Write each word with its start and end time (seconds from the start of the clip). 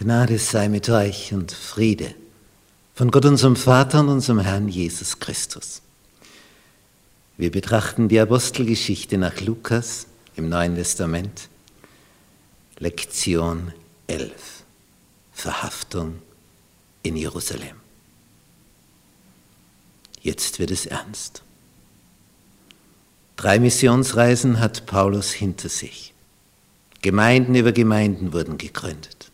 Gnade 0.00 0.38
sei 0.38 0.70
mit 0.70 0.88
euch 0.88 1.34
und 1.34 1.52
Friede 1.52 2.14
von 2.94 3.10
Gott 3.10 3.26
unserem 3.26 3.54
Vater 3.54 4.00
und 4.00 4.08
unserem 4.08 4.38
Herrn 4.38 4.66
Jesus 4.66 5.18
Christus. 5.18 5.82
Wir 7.36 7.50
betrachten 7.50 8.08
die 8.08 8.18
Apostelgeschichte 8.18 9.18
nach 9.18 9.42
Lukas 9.42 10.06
im 10.36 10.48
Neuen 10.48 10.74
Testament, 10.74 11.50
Lektion 12.78 13.74
11, 14.06 14.32
Verhaftung 15.34 16.22
in 17.02 17.14
Jerusalem. 17.14 17.76
Jetzt 20.22 20.60
wird 20.60 20.70
es 20.70 20.86
ernst. 20.86 21.42
Drei 23.36 23.58
Missionsreisen 23.58 24.60
hat 24.60 24.86
Paulus 24.86 25.30
hinter 25.30 25.68
sich. 25.68 26.14
Gemeinden 27.02 27.54
über 27.54 27.72
Gemeinden 27.72 28.32
wurden 28.32 28.56
gegründet. 28.56 29.29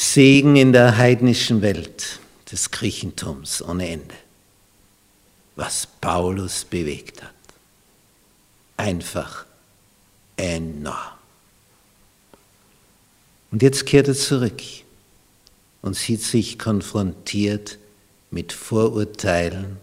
Segen 0.00 0.54
in 0.54 0.72
der 0.72 0.96
heidnischen 0.96 1.60
Welt 1.60 2.20
des 2.52 2.70
Griechentums 2.70 3.60
ohne 3.60 3.88
Ende. 3.88 4.14
Was 5.56 5.88
Paulus 6.00 6.64
bewegt 6.64 7.20
hat. 7.20 7.34
Einfach 8.76 9.44
enorm. 10.36 11.18
Und 13.50 13.60
jetzt 13.60 13.86
kehrt 13.86 14.06
er 14.06 14.14
zurück 14.14 14.62
und 15.82 15.96
sieht 15.96 16.22
sich 16.22 16.60
konfrontiert 16.60 17.78
mit 18.30 18.52
Vorurteilen 18.52 19.78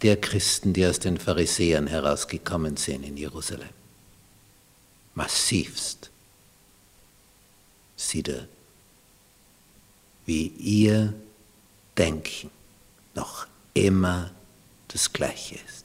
der 0.00 0.18
Christen, 0.18 0.72
die 0.72 0.86
aus 0.86 1.00
den 1.00 1.18
Pharisäern 1.18 1.86
herausgekommen 1.86 2.78
sind 2.78 3.02
in 3.02 3.18
Jerusalem. 3.18 3.68
Massivst 5.14 6.10
sieht 7.94 8.28
er, 8.28 8.48
wie 10.26 10.48
ihr 10.58 11.12
Denken 11.96 12.50
noch 13.14 13.46
immer 13.74 14.30
das 14.88 15.12
Gleiche 15.12 15.56
ist. 15.56 15.84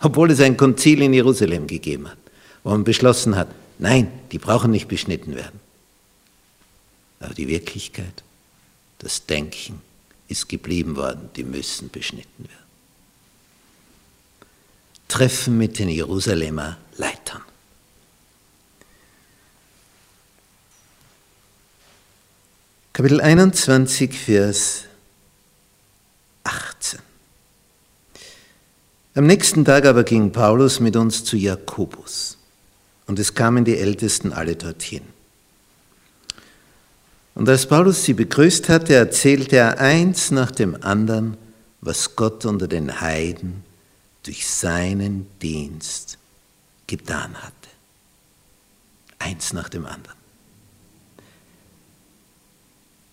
Obwohl 0.00 0.30
es 0.30 0.40
ein 0.40 0.56
Konzil 0.56 1.02
in 1.02 1.12
Jerusalem 1.12 1.66
gegeben 1.66 2.08
hat, 2.08 2.18
wo 2.62 2.70
man 2.70 2.84
beschlossen 2.84 3.36
hat, 3.36 3.48
nein, 3.78 4.10
die 4.32 4.38
brauchen 4.38 4.70
nicht 4.70 4.88
beschnitten 4.88 5.34
werden. 5.34 5.60
Aber 7.20 7.34
die 7.34 7.48
Wirklichkeit, 7.48 8.22
das 8.98 9.26
Denken 9.26 9.80
ist 10.28 10.48
geblieben 10.48 10.96
worden, 10.96 11.30
die 11.36 11.44
müssen 11.44 11.90
beschnitten 11.90 12.44
werden. 12.44 12.66
Treffen 15.08 15.56
mit 15.56 15.78
den 15.78 15.88
Jerusalemer 15.88 16.76
Leitern. 16.96 17.42
Kapitel 22.96 23.20
21, 23.20 24.18
Vers 24.18 24.84
18. 26.44 26.98
Am 29.14 29.26
nächsten 29.26 29.66
Tag 29.66 29.84
aber 29.84 30.02
ging 30.02 30.32
Paulus 30.32 30.80
mit 30.80 30.96
uns 30.96 31.22
zu 31.22 31.36
Jakobus, 31.36 32.38
und 33.06 33.18
es 33.18 33.34
kamen 33.34 33.66
die 33.66 33.76
Ältesten 33.76 34.32
alle 34.32 34.56
dorthin. 34.56 35.02
Und 37.34 37.46
als 37.50 37.66
Paulus 37.66 38.02
sie 38.02 38.14
begrüßt 38.14 38.70
hatte, 38.70 38.94
erzählte 38.94 39.56
er 39.56 39.78
eins 39.78 40.30
nach 40.30 40.50
dem 40.50 40.82
anderen, 40.82 41.36
was 41.82 42.16
Gott 42.16 42.46
unter 42.46 42.66
den 42.66 43.02
Heiden 43.02 43.62
durch 44.22 44.48
seinen 44.48 45.26
Dienst 45.42 46.16
getan 46.86 47.34
hatte. 47.34 47.68
Eins 49.18 49.52
nach 49.52 49.68
dem 49.68 49.84
anderen. 49.84 50.15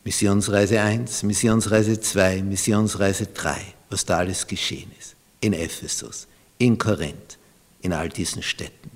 Missionsreise 0.03 0.81
1, 0.81 1.23
Missionsreise 1.23 1.99
2, 1.99 2.43
Missionsreise 2.43 3.27
3, 3.27 3.55
was 3.89 4.05
da 4.05 4.17
alles 4.17 4.45
geschehen 4.45 4.91
ist. 5.00 5.16
In 5.39 5.53
Ephesus, 5.53 6.28
in 6.57 6.78
Korinth, 6.78 7.38
in 7.81 7.94
all 7.94 8.09
diesen 8.09 8.41
Städten. 8.44 8.91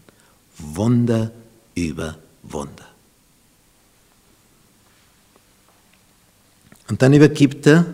Wunder 0.57 1.31
über 1.75 2.17
Wunder. 2.43 2.87
Und 6.89 7.01
dann 7.01 7.13
übergibt 7.13 7.67
er 7.67 7.85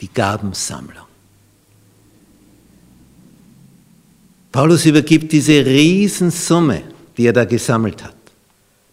die 0.00 0.08
Gabensammlung. 0.08 1.06
Paulus 4.52 4.86
übergibt 4.86 5.32
diese 5.32 5.64
Riesensumme, 5.66 6.82
die 7.16 7.26
er 7.26 7.32
da 7.32 7.44
gesammelt 7.44 8.02
hat, 8.02 8.16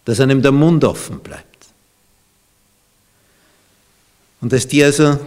dass 0.04 0.20
einem 0.20 0.42
der 0.42 0.52
Mund 0.52 0.84
offen 0.84 1.20
bleibt. 1.20 1.53
Und 4.44 4.52
dass 4.52 4.68
die 4.68 4.84
also 4.84 5.18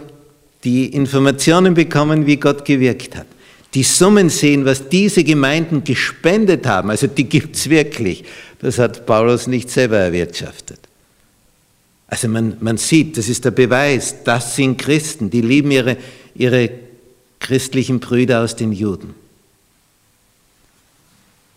die 0.62 0.94
Informationen 0.94 1.74
bekommen, 1.74 2.24
wie 2.24 2.36
Gott 2.36 2.64
gewirkt 2.64 3.16
hat. 3.16 3.26
Die 3.74 3.82
Summen 3.82 4.30
sehen, 4.30 4.64
was 4.64 4.88
diese 4.90 5.24
Gemeinden 5.24 5.82
gespendet 5.82 6.68
haben, 6.68 6.88
also 6.90 7.08
die 7.08 7.24
gibt 7.24 7.56
es 7.56 7.68
wirklich. 7.68 8.22
Das 8.60 8.78
hat 8.78 9.06
Paulus 9.06 9.48
nicht 9.48 9.70
selber 9.70 9.96
erwirtschaftet. 9.96 10.78
Also 12.06 12.28
man, 12.28 12.58
man 12.60 12.76
sieht, 12.76 13.18
das 13.18 13.28
ist 13.28 13.44
der 13.44 13.50
Beweis, 13.50 14.22
das 14.22 14.54
sind 14.54 14.78
Christen, 14.78 15.30
die 15.30 15.40
lieben 15.40 15.72
ihre, 15.72 15.96
ihre 16.36 16.70
christlichen 17.40 17.98
Brüder 17.98 18.44
aus 18.44 18.54
den 18.54 18.70
Juden. 18.70 19.14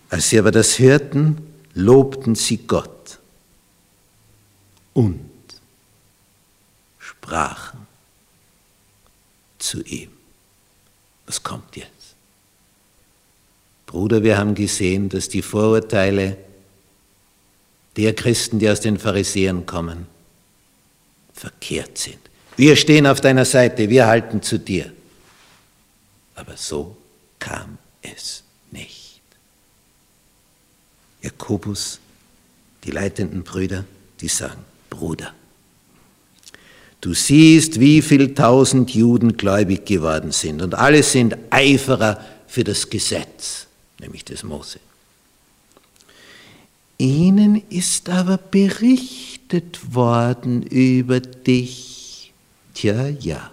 Als 0.09 0.31
sie 0.31 0.39
aber 0.39 0.49
das 0.49 0.79
hörten, 0.79 1.38
lobten 1.75 2.33
sie 2.33 2.57
Gott 2.66 3.19
und 4.93 5.31
sprachen 7.31 7.88
zu 9.58 9.81
ihm. 9.84 10.09
Was 11.25 11.42
kommt 11.42 11.78
jetzt? 11.78 12.16
Bruder, 13.86 14.22
wir 14.22 14.38
haben 14.38 14.53
gesehen, 14.53 15.08
dass 15.08 15.30
die 15.30 15.41
Vorurteile 15.41 16.38
der 17.96 18.14
Christen, 18.16 18.59
die 18.59 18.70
aus 18.70 18.81
den 18.81 19.00
Pharisäern 19.00 19.66
kommen, 19.66 20.08
verkehrt 21.34 21.97
sind. 21.97 22.20
Wir 22.58 22.75
stehen 22.75 23.08
auf 23.08 23.22
deiner 23.22 23.46
Seite, 23.46 23.90
wir 23.90 24.08
halten 24.08 24.41
zu 24.41 24.59
dir. 24.59 24.91
Aber 26.36 26.58
so 26.58 26.97
kam 27.40 27.78
es 28.02 28.44
nicht. 28.72 29.22
Jakobus, 31.22 32.00
die 32.84 32.91
leitenden 32.91 33.44
Brüder, 33.44 33.86
die 34.20 34.28
sagen, 34.28 34.64
Bruder, 34.90 35.34
du 37.01 37.13
siehst, 37.13 37.79
wie 37.79 38.01
viel 38.01 38.34
tausend 38.34 38.91
Juden 38.91 39.38
gläubig 39.38 39.85
geworden 39.85 40.31
sind 40.31 40.62
und 40.62 40.75
alle 40.75 41.03
sind 41.03 41.35
Eiferer 41.50 42.23
für 42.47 42.63
das 42.63 42.89
Gesetz, 42.89 43.67
nämlich 44.00 44.23
das 44.25 44.44
Mose. 44.44 44.79
Ihnen 46.97 47.63
ist 47.69 48.09
aber 48.09 48.38
berichtet 48.38 49.94
worden 49.94 50.61
über 50.63 51.19
dich. 51.19 52.31
Tja, 52.75 53.07
ja, 53.07 53.50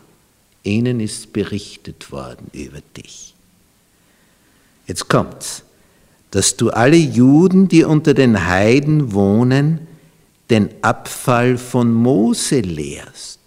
ihnen 0.63 1.01
ist 1.01 1.33
berichtet 1.33 2.13
worden 2.13 2.49
über 2.53 2.81
dich. 2.95 3.35
Jetzt 4.87 5.09
kommt's 5.09 5.65
dass 6.31 6.57
du 6.57 6.71
alle 6.71 6.97
Juden, 6.97 7.69
die 7.69 7.85
unter 7.85 8.15
den 8.15 8.47
Heiden 8.47 9.13
wohnen, 9.13 9.87
den 10.51 10.71
Abfall 10.83 11.59
von 11.59 11.93
Mose 11.93 12.61
lehrst 12.61 13.38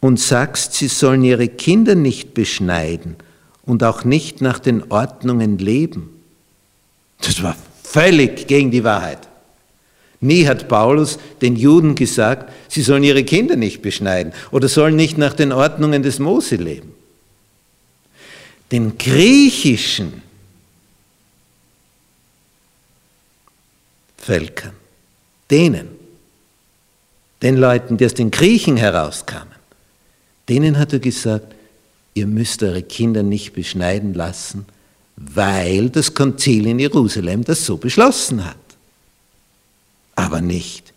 und 0.00 0.20
sagst, 0.20 0.74
sie 0.74 0.88
sollen 0.88 1.24
ihre 1.24 1.48
Kinder 1.48 1.94
nicht 1.94 2.34
beschneiden 2.34 3.16
und 3.64 3.82
auch 3.82 4.04
nicht 4.04 4.40
nach 4.40 4.58
den 4.58 4.90
Ordnungen 4.90 5.58
leben. 5.58 6.10
Das 7.20 7.42
war 7.42 7.56
völlig 7.82 8.46
gegen 8.46 8.70
die 8.70 8.84
Wahrheit. 8.84 9.28
Nie 10.20 10.46
hat 10.46 10.68
Paulus 10.68 11.18
den 11.40 11.56
Juden 11.56 11.94
gesagt, 11.94 12.52
sie 12.68 12.82
sollen 12.82 13.04
ihre 13.04 13.24
Kinder 13.24 13.56
nicht 13.56 13.82
beschneiden 13.82 14.32
oder 14.50 14.68
sollen 14.68 14.96
nicht 14.96 15.16
nach 15.16 15.34
den 15.34 15.52
Ordnungen 15.52 16.02
des 16.02 16.18
Mose 16.18 16.56
leben. 16.56 16.92
Den 18.72 18.98
griechischen 18.98 20.22
Völkern, 24.16 24.74
denen, 25.50 25.88
den 27.40 27.56
Leuten, 27.56 27.96
die 27.96 28.04
aus 28.04 28.14
den 28.14 28.30
Griechen 28.30 28.76
herauskamen, 28.76 29.57
denen 30.48 30.78
hat 30.78 30.92
er 30.92 30.98
gesagt, 30.98 31.54
ihr 32.14 32.26
müsst 32.26 32.62
eure 32.62 32.82
Kinder 32.82 33.22
nicht 33.22 33.52
beschneiden 33.52 34.14
lassen, 34.14 34.66
weil 35.16 35.90
das 35.90 36.14
Konzil 36.14 36.66
in 36.66 36.78
Jerusalem 36.78 37.44
das 37.44 37.64
so 37.64 37.76
beschlossen 37.76 38.44
hat. 38.44 38.56
Aber 40.14 40.40
nicht 40.40 40.92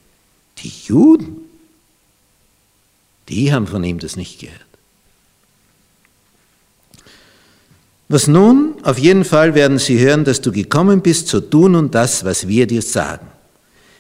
die 0.60 0.72
Juden. 0.86 1.38
Die 3.30 3.54
haben 3.54 3.68
von 3.68 3.84
ihm 3.84 4.00
das 4.00 4.16
nicht 4.16 4.40
gehört. 4.40 4.60
Was 8.10 8.28
nun? 8.28 8.76
Auf 8.84 8.98
jeden 8.98 9.24
Fall 9.24 9.56
werden 9.56 9.80
sie 9.80 9.98
hören, 10.00 10.26
dass 10.26 10.42
du 10.42 10.52
gekommen 10.52 11.02
bist, 11.02 11.30
zu 11.30 11.40
tun 11.40 11.76
und 11.76 11.96
das, 11.96 12.26
was 12.26 12.48
wir 12.48 12.68
dir 12.68 12.82
sagen. 12.82 13.26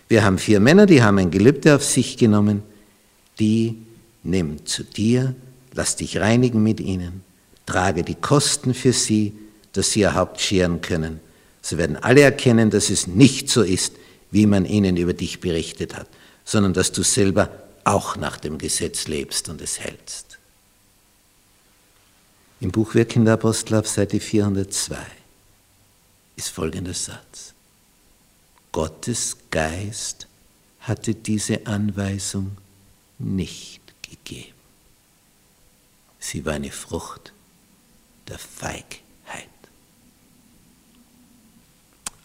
Wir 0.09 0.25
haben 0.25 0.37
vier 0.37 0.59
Männer, 0.59 0.85
die 0.85 1.01
haben 1.01 1.17
ein 1.17 1.31
Gelübde 1.31 1.75
auf 1.75 1.85
sich 1.85 2.17
genommen, 2.17 2.61
die 3.39 3.77
nimm 4.23 4.65
zu 4.65 4.83
dir, 4.83 5.35
lass 5.73 5.95
dich 5.95 6.17
reinigen 6.17 6.61
mit 6.63 6.79
ihnen, 6.79 7.23
trage 7.65 8.03
die 8.03 8.15
Kosten 8.15 8.73
für 8.73 8.93
sie, 8.93 9.33
dass 9.73 9.91
sie 9.91 10.01
ihr 10.01 10.15
Haupt 10.15 10.41
scheren 10.41 10.81
können. 10.81 11.19
Sie 11.61 11.77
werden 11.77 11.95
alle 11.95 12.21
erkennen, 12.21 12.69
dass 12.69 12.89
es 12.89 13.07
nicht 13.07 13.49
so 13.49 13.61
ist, 13.61 13.93
wie 14.31 14.45
man 14.45 14.65
ihnen 14.65 14.97
über 14.97 15.13
dich 15.13 15.39
berichtet 15.39 15.95
hat, 15.95 16.07
sondern 16.45 16.73
dass 16.73 16.91
du 16.91 17.03
selber 17.03 17.49
auch 17.83 18.15
nach 18.15 18.37
dem 18.37 18.57
Gesetz 18.57 19.07
lebst 19.07 19.49
und 19.49 19.61
es 19.61 19.79
hältst. 19.79 20.37
Im 22.59 22.71
Buch 22.71 22.93
Wirken 22.93 23.25
der 23.25 23.35
Apostel 23.35 23.75
auf 23.75 23.87
Seite 23.87 24.19
402 24.19 24.97
ist 26.35 26.49
folgender 26.49 26.93
Satz. 26.93 27.53
Gottes 28.71 29.37
Geist 29.49 30.27
hatte 30.81 31.13
diese 31.13 31.65
Anweisung 31.65 32.57
nicht 33.19 33.80
gegeben. 34.11 34.53
Sie 36.19 36.45
war 36.45 36.53
eine 36.53 36.71
Frucht 36.71 37.33
der 38.27 38.37
Feigheit. 38.37 38.97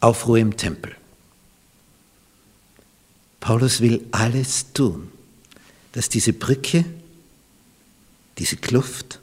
Aufruhr 0.00 0.38
im 0.38 0.56
Tempel. 0.56 0.94
Paulus 3.40 3.80
will 3.80 4.04
alles 4.10 4.72
tun, 4.72 5.10
dass 5.92 6.08
diese 6.08 6.32
Brücke, 6.32 6.84
diese 8.38 8.56
Kluft 8.56 9.20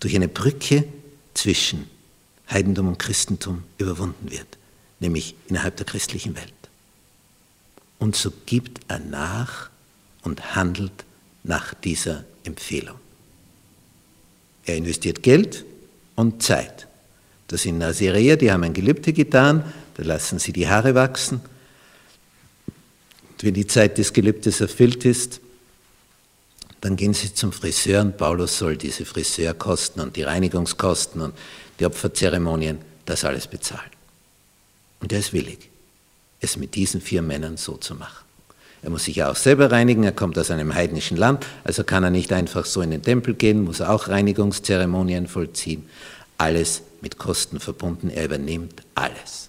durch 0.00 0.16
eine 0.16 0.28
Brücke 0.28 0.88
zwischen 1.34 1.88
Heidentum 2.50 2.88
und 2.88 2.98
Christentum 2.98 3.62
überwunden 3.78 4.30
wird, 4.30 4.58
nämlich 5.00 5.34
innerhalb 5.48 5.76
der 5.76 5.86
christlichen 5.86 6.34
Welt. 6.36 6.52
Und 7.98 8.16
so 8.16 8.32
gibt 8.46 8.80
er 8.88 8.98
nach 8.98 9.70
und 10.22 10.54
handelt 10.54 11.04
nach 11.44 11.74
dieser 11.74 12.24
Empfehlung. 12.44 12.96
Er 14.64 14.76
investiert 14.76 15.22
Geld 15.22 15.64
und 16.14 16.42
Zeit. 16.42 16.86
Das 17.48 17.62
sind 17.62 17.78
Nazireer, 17.78 18.36
die 18.36 18.50
haben 18.50 18.64
ein 18.64 18.72
Gelübde 18.72 19.12
getan, 19.12 19.64
da 19.94 20.02
lassen 20.04 20.38
sie 20.38 20.52
die 20.52 20.68
Haare 20.68 20.94
wachsen. 20.94 21.40
Und 22.66 23.42
wenn 23.42 23.54
die 23.54 23.66
Zeit 23.66 23.98
des 23.98 24.12
Gelübdes 24.12 24.60
erfüllt 24.60 25.04
ist, 25.04 25.40
dann 26.80 26.96
gehen 26.96 27.14
sie 27.14 27.32
zum 27.32 27.52
Friseur 27.52 28.00
und 28.00 28.16
Paulus 28.16 28.58
soll 28.58 28.76
diese 28.76 29.04
Friseurkosten 29.04 30.02
und 30.02 30.16
die 30.16 30.22
Reinigungskosten 30.22 31.20
und 31.20 31.34
die 31.78 31.86
Opferzeremonien, 31.86 32.78
das 33.04 33.24
alles 33.24 33.46
bezahlen. 33.46 33.90
Und 35.00 35.12
er 35.12 35.20
ist 35.20 35.32
willig, 35.32 35.70
es 36.40 36.56
mit 36.56 36.74
diesen 36.74 37.00
vier 37.00 37.22
Männern 37.22 37.56
so 37.56 37.76
zu 37.76 37.94
machen. 37.94 38.24
Er 38.82 38.90
muss 38.90 39.04
sich 39.04 39.16
ja 39.16 39.30
auch 39.30 39.36
selber 39.36 39.70
reinigen, 39.70 40.02
er 40.02 40.12
kommt 40.12 40.36
aus 40.38 40.50
einem 40.50 40.74
heidnischen 40.74 41.16
Land, 41.16 41.46
also 41.62 41.84
kann 41.84 42.02
er 42.02 42.10
nicht 42.10 42.32
einfach 42.32 42.66
so 42.66 42.82
in 42.82 42.90
den 42.90 43.02
Tempel 43.02 43.34
gehen, 43.34 43.64
muss 43.64 43.80
auch 43.80 44.08
Reinigungszeremonien 44.08 45.28
vollziehen. 45.28 45.88
Alles 46.36 46.82
mit 47.00 47.16
Kosten 47.16 47.60
verbunden, 47.60 48.10
er 48.10 48.24
übernimmt 48.24 48.82
alles. 48.96 49.48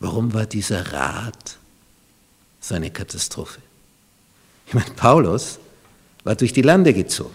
Warum 0.00 0.34
war 0.34 0.46
dieser 0.46 0.92
Rat 0.92 1.56
so 2.60 2.74
eine 2.74 2.90
Katastrophe? 2.90 3.60
Ich 4.66 4.74
meine, 4.74 4.90
Paulus 4.96 5.58
war 6.24 6.34
durch 6.34 6.52
die 6.52 6.62
Lande 6.62 6.92
gezogen. 6.92 7.34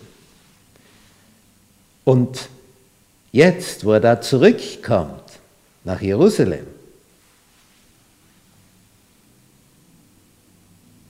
Und 2.04 2.50
jetzt, 3.31 3.86
wo 3.86 3.94
er 3.94 4.01
da 4.01 4.21
zurückkommt 4.21 5.24
nach 5.83 6.01
Jerusalem, 6.01 6.68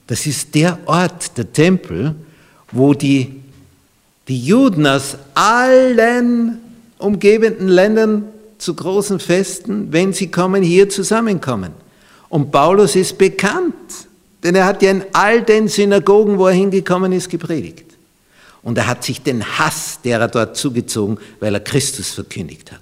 das 0.06 0.26
ist 0.26 0.54
der 0.54 0.78
Ort, 0.86 1.36
der 1.36 1.52
Tempel, 1.52 2.14
wo 2.72 2.94
die, 2.94 3.40
die 4.28 4.40
Juden 4.40 4.86
aus 4.86 5.16
allen 5.34 6.60
umgebenden 6.98 7.68
Ländern 7.68 8.24
zu 8.58 8.74
großen 8.74 9.20
Festen, 9.20 9.92
wenn 9.92 10.12
sie 10.12 10.30
kommen, 10.30 10.62
hier 10.62 10.88
zusammenkommen. 10.88 11.72
Und 12.28 12.50
Paulus 12.50 12.96
ist 12.96 13.16
bekannt, 13.18 13.74
denn 14.42 14.54
er 14.54 14.66
hat 14.66 14.82
ja 14.82 14.90
in 14.90 15.04
all 15.12 15.42
den 15.42 15.68
Synagogen, 15.68 16.38
wo 16.38 16.46
er 16.46 16.54
hingekommen 16.54 17.12
ist, 17.12 17.30
gepredigt. 17.30 17.86
Und 18.62 18.78
er 18.78 18.86
hat 18.86 19.04
sich 19.04 19.22
den 19.22 19.44
Hass 19.58 20.00
derer 20.02 20.28
dort 20.28 20.56
zugezogen, 20.56 21.18
weil 21.40 21.54
er 21.54 21.60
Christus 21.60 22.10
verkündigt 22.10 22.72
hat. 22.72 22.80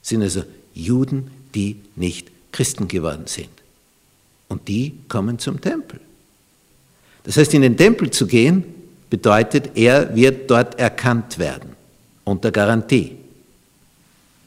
Das 0.00 0.08
sind 0.08 0.22
also 0.22 0.42
Juden, 0.74 1.30
die 1.54 1.76
nicht 1.96 2.28
Christen 2.50 2.88
geworden 2.88 3.26
sind. 3.26 3.50
Und 4.48 4.68
die 4.68 4.94
kommen 5.08 5.38
zum 5.38 5.60
Tempel. 5.60 6.00
Das 7.24 7.36
heißt, 7.36 7.54
in 7.54 7.62
den 7.62 7.76
Tempel 7.76 8.10
zu 8.10 8.26
gehen, 8.26 8.64
bedeutet, 9.10 9.76
er 9.76 10.14
wird 10.14 10.50
dort 10.50 10.78
erkannt 10.78 11.38
werden, 11.38 11.70
unter 12.24 12.50
Garantie. 12.50 13.16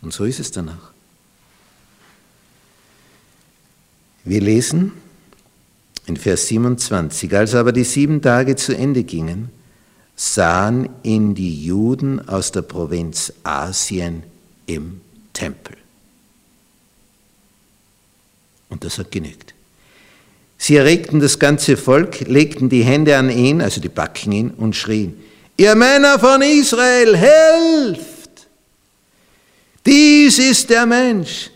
Und 0.02 0.14
so 0.14 0.26
ist 0.26 0.40
es 0.40 0.52
danach. 0.52 0.92
Wir 4.24 4.42
lesen 4.42 4.92
in 6.08 6.18
Vers 6.18 6.48
27, 6.48 7.36
als 7.36 7.56
aber 7.56 7.72
die 7.72 7.84
sieben 7.84 8.22
Tage 8.22 8.56
zu 8.56 8.76
Ende 8.76 9.04
gingen, 9.04 9.50
sahen 10.16 10.90
ihn 11.04 11.36
die 11.36 11.64
Juden 11.64 12.28
aus 12.28 12.52
der 12.52 12.62
Provinz 12.62 13.34
Asien 13.44 14.24
im 14.66 15.02
Tempel. 15.34 15.76
Und 18.70 18.84
das 18.84 18.98
hat 18.98 19.12
genügt. 19.12 19.55
Sie 20.66 20.78
erregten 20.78 21.20
das 21.20 21.38
ganze 21.38 21.78
Volk, 21.78 22.22
legten 22.22 22.70
die 22.70 22.84
Hände 22.84 23.16
an 23.16 23.30
ihn, 23.30 23.62
also 23.62 23.80
die 23.80 23.88
Backen 23.88 24.32
ihn, 24.32 24.50
und 24.50 24.76
schrien, 24.76 25.14
ihr 25.58 25.76
Männer 25.76 26.18
von 26.18 26.42
Israel, 26.42 27.16
helft! 27.16 28.48
Dies 29.86 30.40
ist 30.40 30.68
der 30.72 30.88
Mensch, 30.88 31.52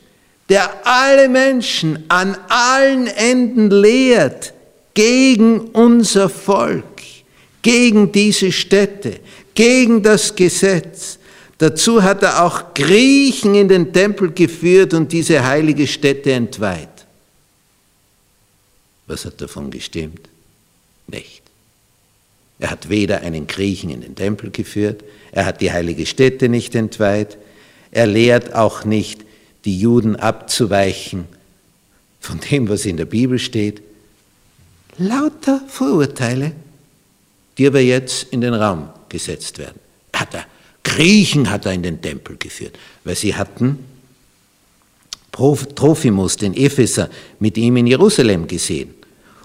der 0.47 0.69
alle 0.85 1.27
Menschen 1.27 2.03
an 2.07 2.37
allen 2.49 3.07
Enden 3.07 3.71
lehrt 3.71 4.53
gegen 4.93 5.61
unser 5.71 6.29
Volk, 6.29 7.01
gegen 7.63 8.11
diese 8.11 8.51
Städte, 8.51 9.21
gegen 9.55 10.03
das 10.03 10.35
Gesetz. 10.35 11.17
Dazu 11.57 12.03
hat 12.03 12.21
er 12.21 12.43
auch 12.43 12.75
Griechen 12.75 13.55
in 13.55 13.69
den 13.69 13.91
Tempel 13.91 14.31
geführt 14.31 14.93
und 14.93 15.11
diese 15.11 15.43
heilige 15.43 15.87
Stätte 15.87 16.31
entweiht. 16.31 16.88
Was 19.09 19.25
hat 19.25 19.41
davon 19.41 19.71
gestimmt? 19.71 20.29
Nicht. 21.07 21.41
Er 22.59 22.69
hat 22.69 22.89
weder 22.89 23.21
einen 23.21 23.47
Griechen 23.47 23.89
in 23.89 24.01
den 24.01 24.15
Tempel 24.15 24.51
geführt, 24.51 25.03
er 25.31 25.45
hat 25.45 25.61
die 25.61 25.71
heilige 25.71 26.05
Stätte 26.05 26.47
nicht 26.47 26.75
entweiht, 26.75 27.37
er 27.91 28.05
lehrt 28.05 28.53
auch 28.53 28.85
nicht, 28.85 29.25
die 29.65 29.79
Juden 29.79 30.15
abzuweichen 30.15 31.25
von 32.19 32.39
dem, 32.39 32.69
was 32.69 32.85
in 32.85 32.97
der 32.97 33.05
Bibel 33.05 33.39
steht. 33.39 33.81
Lauter 34.99 35.61
Vorurteile, 35.67 36.51
die 37.57 37.65
aber 37.65 37.79
jetzt 37.79 38.31
in 38.31 38.41
den 38.41 38.53
Raum 38.53 38.89
gesetzt 39.09 39.57
werden. 39.57 39.79
Hat 40.13 40.35
er, 40.35 40.45
Griechen 40.83 41.49
hat 41.49 41.65
er 41.65 41.73
in 41.73 41.81
den 41.81 41.99
Tempel 41.99 42.37
geführt, 42.37 42.77
weil 43.03 43.15
sie 43.15 43.33
hatten 43.33 43.79
Trophimus, 45.31 46.35
den 46.37 46.53
Epheser, 46.53 47.09
mit 47.39 47.57
ihm 47.57 47.77
in 47.77 47.87
Jerusalem 47.87 48.45
gesehen. 48.45 48.98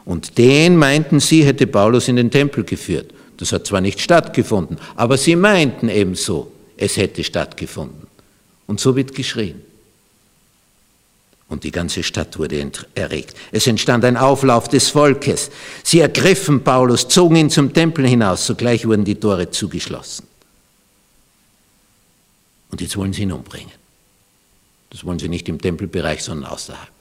Und 0.04 0.36
den 0.38 0.76
meinten 0.76 1.20
sie, 1.20 1.44
hätte 1.44 1.66
Paulus 1.66 2.08
in 2.08 2.16
den 2.16 2.30
Tempel 2.30 2.64
geführt. 2.64 3.12
Das 3.38 3.52
hat 3.52 3.66
zwar 3.66 3.80
nicht 3.80 4.00
stattgefunden, 4.00 4.78
aber 4.96 5.16
sie 5.16 5.34
meinten 5.34 5.88
ebenso, 5.88 6.52
es 6.76 6.96
hätte 6.96 7.24
stattgefunden. 7.24 8.06
Und 8.66 8.80
so 8.80 8.96
wird 8.96 9.14
geschrien. 9.14 9.60
Und 11.48 11.64
die 11.64 11.70
ganze 11.70 12.02
Stadt 12.02 12.38
wurde 12.38 12.70
erregt. 12.94 13.36
Es 13.52 13.66
entstand 13.66 14.04
ein 14.04 14.16
Auflauf 14.16 14.68
des 14.68 14.88
Volkes. 14.88 15.50
Sie 15.82 16.00
ergriffen 16.00 16.64
Paulus, 16.64 17.06
zogen 17.08 17.36
ihn 17.36 17.50
zum 17.50 17.72
Tempel 17.72 18.06
hinaus. 18.06 18.46
Sogleich 18.46 18.86
wurden 18.86 19.04
die 19.04 19.14
Tore 19.16 19.50
zugeschlossen. 19.50 20.26
Und 22.70 22.80
jetzt 22.80 22.96
wollen 22.96 23.12
sie 23.12 23.22
ihn 23.22 23.32
umbringen. 23.32 23.72
Das 24.90 25.04
wollen 25.04 25.18
sie 25.18 25.28
nicht 25.28 25.48
im 25.48 25.60
Tempelbereich, 25.60 26.22
sondern 26.22 26.50
außerhalb. 26.50 26.93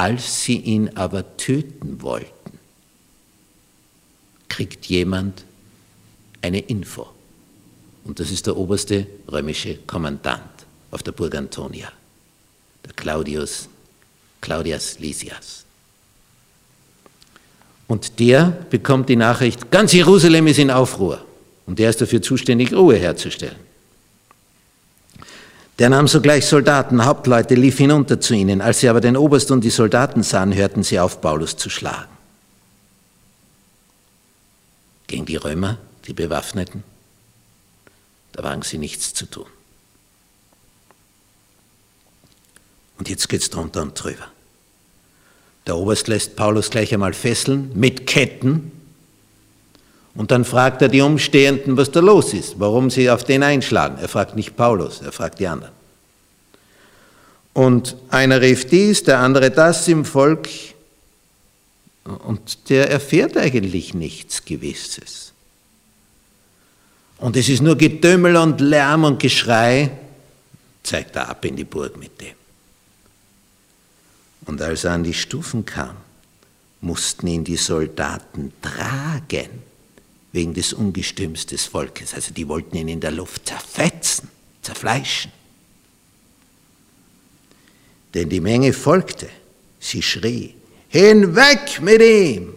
Als 0.00 0.44
sie 0.44 0.56
ihn 0.56 0.96
aber 0.96 1.36
töten 1.36 2.00
wollten, 2.00 2.58
kriegt 4.48 4.86
jemand 4.86 5.44
eine 6.40 6.60
Info. 6.60 7.06
Und 8.06 8.18
das 8.18 8.30
ist 8.30 8.46
der 8.46 8.56
oberste 8.56 9.06
römische 9.30 9.76
Kommandant 9.86 10.40
auf 10.90 11.02
der 11.02 11.12
Burg 11.12 11.34
Antonia, 11.34 11.92
der 12.86 12.94
Claudius, 12.94 13.68
Claudius 14.40 14.98
Lysias. 15.00 15.66
Und 17.86 18.20
der 18.20 18.56
bekommt 18.70 19.10
die 19.10 19.16
Nachricht, 19.16 19.70
ganz 19.70 19.92
Jerusalem 19.92 20.46
ist 20.46 20.58
in 20.58 20.70
Aufruhr. 20.70 21.22
Und 21.66 21.78
der 21.78 21.90
ist 21.90 22.00
dafür 22.00 22.22
zuständig, 22.22 22.72
Ruhe 22.72 22.96
herzustellen. 22.96 23.69
Der 25.80 25.88
nahm 25.88 26.08
sogleich 26.08 26.44
Soldaten, 26.44 27.06
Hauptleute, 27.06 27.54
lief 27.54 27.78
hinunter 27.78 28.20
zu 28.20 28.34
ihnen. 28.34 28.60
Als 28.60 28.80
sie 28.80 28.88
aber 28.90 29.00
den 29.00 29.16
Oberst 29.16 29.50
und 29.50 29.64
die 29.64 29.70
Soldaten 29.70 30.22
sahen, 30.22 30.54
hörten 30.54 30.82
sie 30.82 31.00
auf, 31.00 31.22
Paulus 31.22 31.56
zu 31.56 31.70
schlagen. 31.70 32.12
Gegen 35.06 35.24
die 35.24 35.36
Römer, 35.36 35.78
die 36.06 36.12
Bewaffneten, 36.12 36.84
da 38.32 38.42
wagen 38.42 38.60
sie 38.60 38.76
nichts 38.76 39.14
zu 39.14 39.24
tun. 39.24 39.46
Und 42.98 43.08
jetzt 43.08 43.30
geht 43.30 43.40
es 43.40 43.48
drunter 43.48 43.80
und 43.80 43.94
drüber. 43.94 44.26
Der 45.66 45.78
Oberst 45.78 46.08
lässt 46.08 46.36
Paulus 46.36 46.68
gleich 46.68 46.92
einmal 46.92 47.14
fesseln 47.14 47.72
mit 47.74 48.06
Ketten 48.06 48.70
und 50.14 50.30
dann 50.30 50.44
fragt 50.44 50.82
er 50.82 50.88
die 50.88 51.00
Umstehenden, 51.00 51.76
was 51.76 51.90
da 51.90 52.00
los 52.00 52.34
ist, 52.34 52.58
warum 52.58 52.90
sie 52.90 53.10
auf 53.10 53.24
den 53.24 53.42
einschlagen. 53.42 53.98
Er 54.00 54.08
fragt 54.08 54.34
nicht 54.34 54.56
Paulus, 54.56 55.00
er 55.02 55.12
fragt 55.12 55.38
die 55.38 55.46
anderen. 55.46 55.72
Und 57.52 57.96
einer 58.08 58.40
rief 58.40 58.66
dies, 58.66 59.02
der 59.02 59.18
andere 59.18 59.50
das 59.50 59.86
im 59.88 60.04
Volk 60.04 60.48
und 62.04 62.70
der 62.70 62.90
erfährt 62.90 63.36
eigentlich 63.36 63.94
nichts 63.94 64.44
Gewisses. 64.44 65.32
Und 67.18 67.36
es 67.36 67.48
ist 67.48 67.60
nur 67.60 67.76
Getümmel 67.76 68.36
und 68.36 68.60
Lärm 68.60 69.04
und 69.04 69.20
Geschrei, 69.20 69.90
zeigt 70.82 71.16
er 71.16 71.28
ab 71.28 71.44
in 71.44 71.56
die 71.56 71.64
Burg 71.64 71.96
mit 71.98 72.20
dem. 72.20 72.34
Und 74.46 74.62
als 74.62 74.84
er 74.84 74.92
an 74.92 75.04
die 75.04 75.14
Stufen 75.14 75.66
kam, 75.66 75.96
mussten 76.80 77.26
ihn 77.26 77.44
die 77.44 77.58
Soldaten 77.58 78.52
tragen 78.62 79.69
wegen 80.32 80.54
des 80.54 80.72
Ungestüms 80.72 81.46
des 81.46 81.66
Volkes. 81.66 82.14
Also 82.14 82.32
die 82.32 82.46
wollten 82.48 82.76
ihn 82.76 82.88
in 82.88 83.00
der 83.00 83.10
Luft 83.10 83.46
zerfetzen, 83.46 84.28
zerfleischen. 84.62 85.32
Denn 88.14 88.28
die 88.28 88.40
Menge 88.40 88.72
folgte, 88.72 89.28
sie 89.78 90.02
schrie, 90.02 90.54
hinweg 90.88 91.80
mit 91.80 92.02
ihm! 92.02 92.54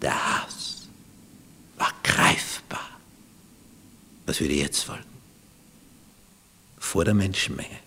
Der 0.00 0.42
Hass 0.42 0.88
war 1.76 1.92
greifbar. 2.02 2.88
Was 4.26 4.40
würde 4.40 4.54
jetzt 4.54 4.82
folgen? 4.82 5.04
Vor 6.78 7.04
der 7.04 7.14
Menschenmenge. 7.14 7.80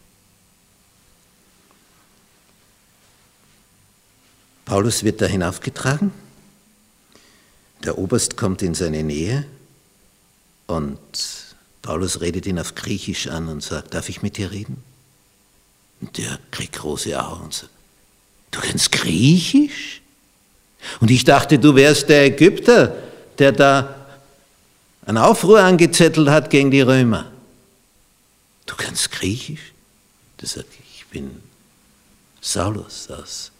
Paulus 4.66 5.04
wird 5.04 5.22
da 5.22 5.26
hinaufgetragen 5.26 6.12
der 7.84 7.98
Oberst 7.98 8.38
kommt 8.38 8.62
in 8.62 8.74
seine 8.74 9.04
Nähe 9.04 9.46
und 10.68 11.00
Paulus 11.82 12.22
redet 12.22 12.46
ihn 12.46 12.60
auf 12.60 12.76
Griechisch 12.76 13.28
an 13.28 13.48
und 13.48 13.64
sagt, 13.64 13.94
darf 13.94 14.10
ich 14.10 14.22
mit 14.22 14.38
dir 14.38 14.52
reden? 14.52 14.84
Und 16.02 16.18
der 16.18 16.40
kriegt 16.52 16.74
große 16.74 17.20
Augen 17.22 17.46
und 17.46 17.54
sagt, 17.54 17.72
du 18.52 18.60
kennst 18.60 18.92
Griechisch? 18.92 20.02
Und 21.00 21.12
ich 21.12 21.24
dachte, 21.24 21.60
du 21.60 21.76
wärst 21.76 22.10
der 22.10 22.26
Ägypter, 22.26 22.96
der 23.38 23.52
da 23.52 23.96
einen 25.06 25.18
Aufruhr 25.18 25.62
angezettelt 25.62 26.30
hat 26.30 26.50
gegen 26.50 26.72
die 26.72 26.82
Römer. 26.82 27.32
Du 28.66 28.76
kannst 28.76 29.12
Griechisch? 29.12 29.74
Der 30.40 30.48
sagt, 30.48 30.70
ich 30.96 31.06
bin 31.08 31.42
Saulus 32.42 33.10
aus 33.10 33.52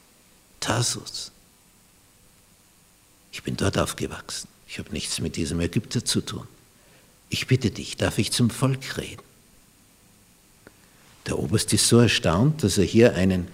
Tarsus. 0.60 1.32
Ich 3.32 3.44
bin 3.44 3.58
dort 3.58 3.78
aufgewachsen. 3.78 4.48
Ich 4.68 4.80
habe 4.80 4.92
nichts 4.92 5.20
mit 5.20 5.36
diesem 5.36 5.60
Ägypter 5.60 6.04
zu 6.04 6.22
tun. 6.22 6.48
Ich 7.30 7.48
bitte 7.48 7.72
dich, 7.72 7.98
darf 7.98 8.18
ich 8.18 8.32
zum 8.32 8.50
Volk 8.50 8.98
reden? 8.98 9.22
Der 11.28 11.38
Oberst 11.38 11.74
ist 11.74 11.88
so 11.88 12.00
erstaunt, 12.00 12.64
dass 12.64 12.78
er 12.78 12.86
hier 12.86 13.16
einen 13.16 13.48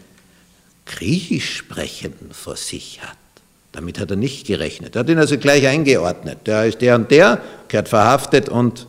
Griechisch 0.86 1.58
sprechenden 1.58 2.34
vor 2.34 2.56
sich 2.56 3.02
hat. 3.02 3.18
Damit 3.72 4.00
hat 4.00 4.12
er 4.12 4.16
nicht 4.16 4.48
gerechnet. 4.48 4.96
Er 4.96 5.00
hat 5.00 5.10
ihn 5.10 5.18
also 5.18 5.38
gleich 5.38 5.68
eingeordnet. 5.68 6.48
Der 6.48 6.66
ist 6.66 6.80
der 6.80 6.96
und 6.96 7.12
der, 7.12 7.44
gehört 7.68 7.90
verhaftet 7.90 8.48
und 8.48 8.88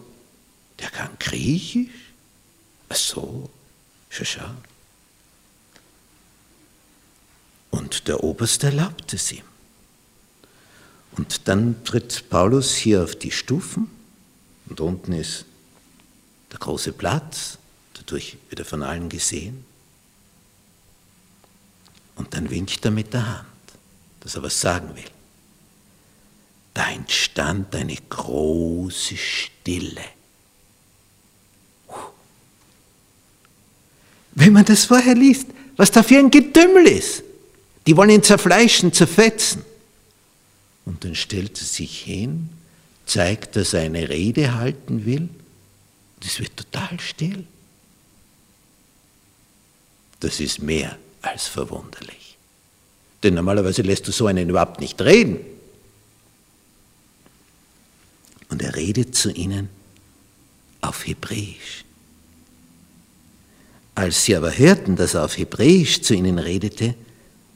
der 0.78 0.90
kann 0.90 1.11
Griechisch? 1.19 1.88
Ach 2.88 2.97
so, 2.97 3.50
schau, 4.11 4.25
schau. 4.25 4.50
Und 7.71 8.07
der 8.07 8.23
Oberst 8.23 8.62
erlaubt 8.62 9.12
es 9.12 9.33
ihm. 9.33 9.43
Und 11.16 11.49
dann 11.49 11.82
tritt 11.85 12.28
Paulus 12.28 12.75
hier 12.75 13.02
auf 13.02 13.16
die 13.16 13.30
Stufen 13.30 13.90
und 14.68 14.80
unten 14.80 15.12
ist 15.12 15.44
der 16.52 16.58
große 16.58 16.92
Platz, 16.92 17.58
dadurch 17.94 18.37
wird 18.49 18.61
er 18.61 18.64
von 18.64 18.82
allen 18.82 19.08
gesehen. 19.08 19.64
Und 22.16 22.35
dann 22.35 22.50
winkt 22.50 22.85
er 22.85 22.90
mit 22.90 23.12
der 23.12 23.38
Hand, 23.38 23.46
dass 24.20 24.37
er 24.37 24.42
was 24.42 24.61
sagen 24.61 24.94
will. 24.94 25.04
Da 26.75 26.90
entstand 26.90 27.75
eine 27.75 27.96
große 27.96 29.16
Stille. 29.16 30.04
Wenn 34.35 34.52
man 34.52 34.66
das 34.66 34.85
vorher 34.85 35.14
liest, 35.14 35.46
was 35.76 35.90
da 35.90 36.02
für 36.02 36.18
ein 36.18 36.30
Getümmel 36.30 36.87
ist. 36.87 37.23
Die 37.87 37.96
wollen 37.96 38.11
ihn 38.11 38.23
zerfleischen, 38.23 38.92
zerfetzen. 38.92 39.62
Und 40.87 41.05
dann 41.05 41.14
stellt 41.14 41.59
er 41.59 41.64
sich 41.66 42.00
hin, 42.00 42.49
zeigt, 43.05 43.57
dass 43.57 43.75
er 43.75 43.83
eine 43.83 44.09
Rede 44.09 44.55
halten 44.55 45.05
will. 45.05 45.23
Und 45.23 46.25
es 46.25 46.40
wird 46.40 46.57
total 46.57 46.99
still. 47.00 47.45
Das 50.21 50.40
ist 50.40 50.62
mehr 50.62 50.97
als 51.21 51.49
verwunderlich. 51.49 52.38
Denn 53.23 53.35
normalerweise 53.35 53.83
lässt 53.83 54.09
du 54.09 54.12
so 54.12 54.26
einen 54.26 54.49
überhaupt 54.49 54.81
nicht 54.81 55.00
reden. 55.02 55.38
Und 58.49 58.62
er 58.62 58.76
redet 58.76 59.14
zu 59.14 59.31
ihnen 59.31 59.69
auf 60.81 61.07
Hebräisch. 61.07 61.85
Als 63.97 64.25
sie 64.25 64.37
aber 64.37 64.57
hörten, 64.57 64.95
dass 64.95 65.14
er 65.14 65.25
auf 65.25 65.37
Hebräisch 65.37 66.02
zu 66.02 66.14
ihnen 66.14 66.38
redete, 66.38 66.95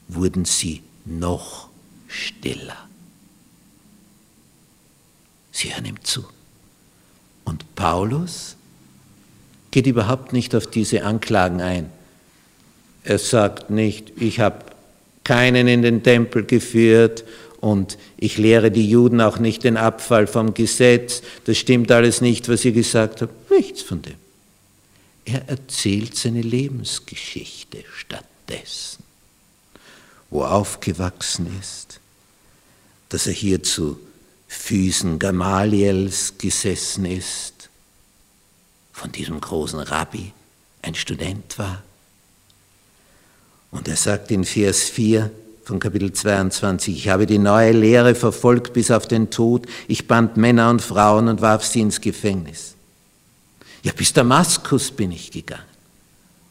wurden 0.07 0.43
sie 0.43 0.81
noch 1.05 1.69
stiller. 2.07 2.89
Sie 5.51 5.73
hören 5.73 5.85
ihm 5.85 6.03
zu. 6.03 6.25
Und 7.43 7.75
Paulus 7.75 8.55
geht 9.71 9.87
überhaupt 9.87 10.33
nicht 10.33 10.55
auf 10.55 10.67
diese 10.67 11.03
Anklagen 11.03 11.61
ein. 11.61 11.89
Er 13.03 13.17
sagt 13.17 13.69
nicht, 13.69 14.11
ich 14.17 14.39
habe 14.39 14.65
keinen 15.23 15.67
in 15.67 15.81
den 15.81 16.03
Tempel 16.03 16.45
geführt 16.45 17.23
und 17.59 17.97
ich 18.17 18.37
lehre 18.37 18.71
die 18.71 18.87
Juden 18.87 19.21
auch 19.21 19.39
nicht 19.39 19.63
den 19.63 19.77
Abfall 19.77 20.27
vom 20.27 20.53
Gesetz. 20.53 21.21
Das 21.45 21.57
stimmt 21.57 21.91
alles 21.91 22.21
nicht, 22.21 22.49
was 22.49 22.65
ihr 22.65 22.71
gesagt 22.71 23.21
habt. 23.21 23.51
Nichts 23.51 23.81
von 23.81 24.01
dem. 24.01 24.15
Er 25.25 25.47
erzählt 25.47 26.15
seine 26.15 26.41
Lebensgeschichte 26.41 27.83
stattdessen, 27.95 29.03
wo 30.29 30.41
er 30.41 30.51
aufgewachsen 30.51 31.47
ist, 31.59 31.99
dass 33.09 33.27
er 33.27 33.33
hier 33.33 33.61
zu 33.61 33.99
Füßen 34.53 35.17
Gamaliels 35.17 36.33
gesessen 36.37 37.05
ist, 37.05 37.69
von 38.91 39.09
diesem 39.09 39.39
großen 39.39 39.79
Rabbi 39.79 40.33
ein 40.81 40.93
Student 40.93 41.57
war. 41.57 41.81
Und 43.71 43.87
er 43.87 43.95
sagt 43.95 44.29
in 44.29 44.43
Vers 44.43 44.83
4 44.89 45.31
von 45.63 45.79
Kapitel 45.79 46.11
22, 46.11 46.97
ich 46.97 47.07
habe 47.07 47.25
die 47.25 47.37
neue 47.37 47.71
Lehre 47.71 48.13
verfolgt 48.13 48.73
bis 48.73 48.91
auf 48.91 49.07
den 49.07 49.29
Tod, 49.29 49.67
ich 49.87 50.05
band 50.05 50.35
Männer 50.35 50.69
und 50.69 50.81
Frauen 50.81 51.29
und 51.29 51.41
warf 51.41 51.65
sie 51.65 51.79
ins 51.79 52.01
Gefängnis. 52.01 52.75
Ja, 53.83 53.93
bis 53.93 54.11
Damaskus 54.11 54.91
bin 54.91 55.13
ich 55.13 55.31
gegangen, 55.31 55.63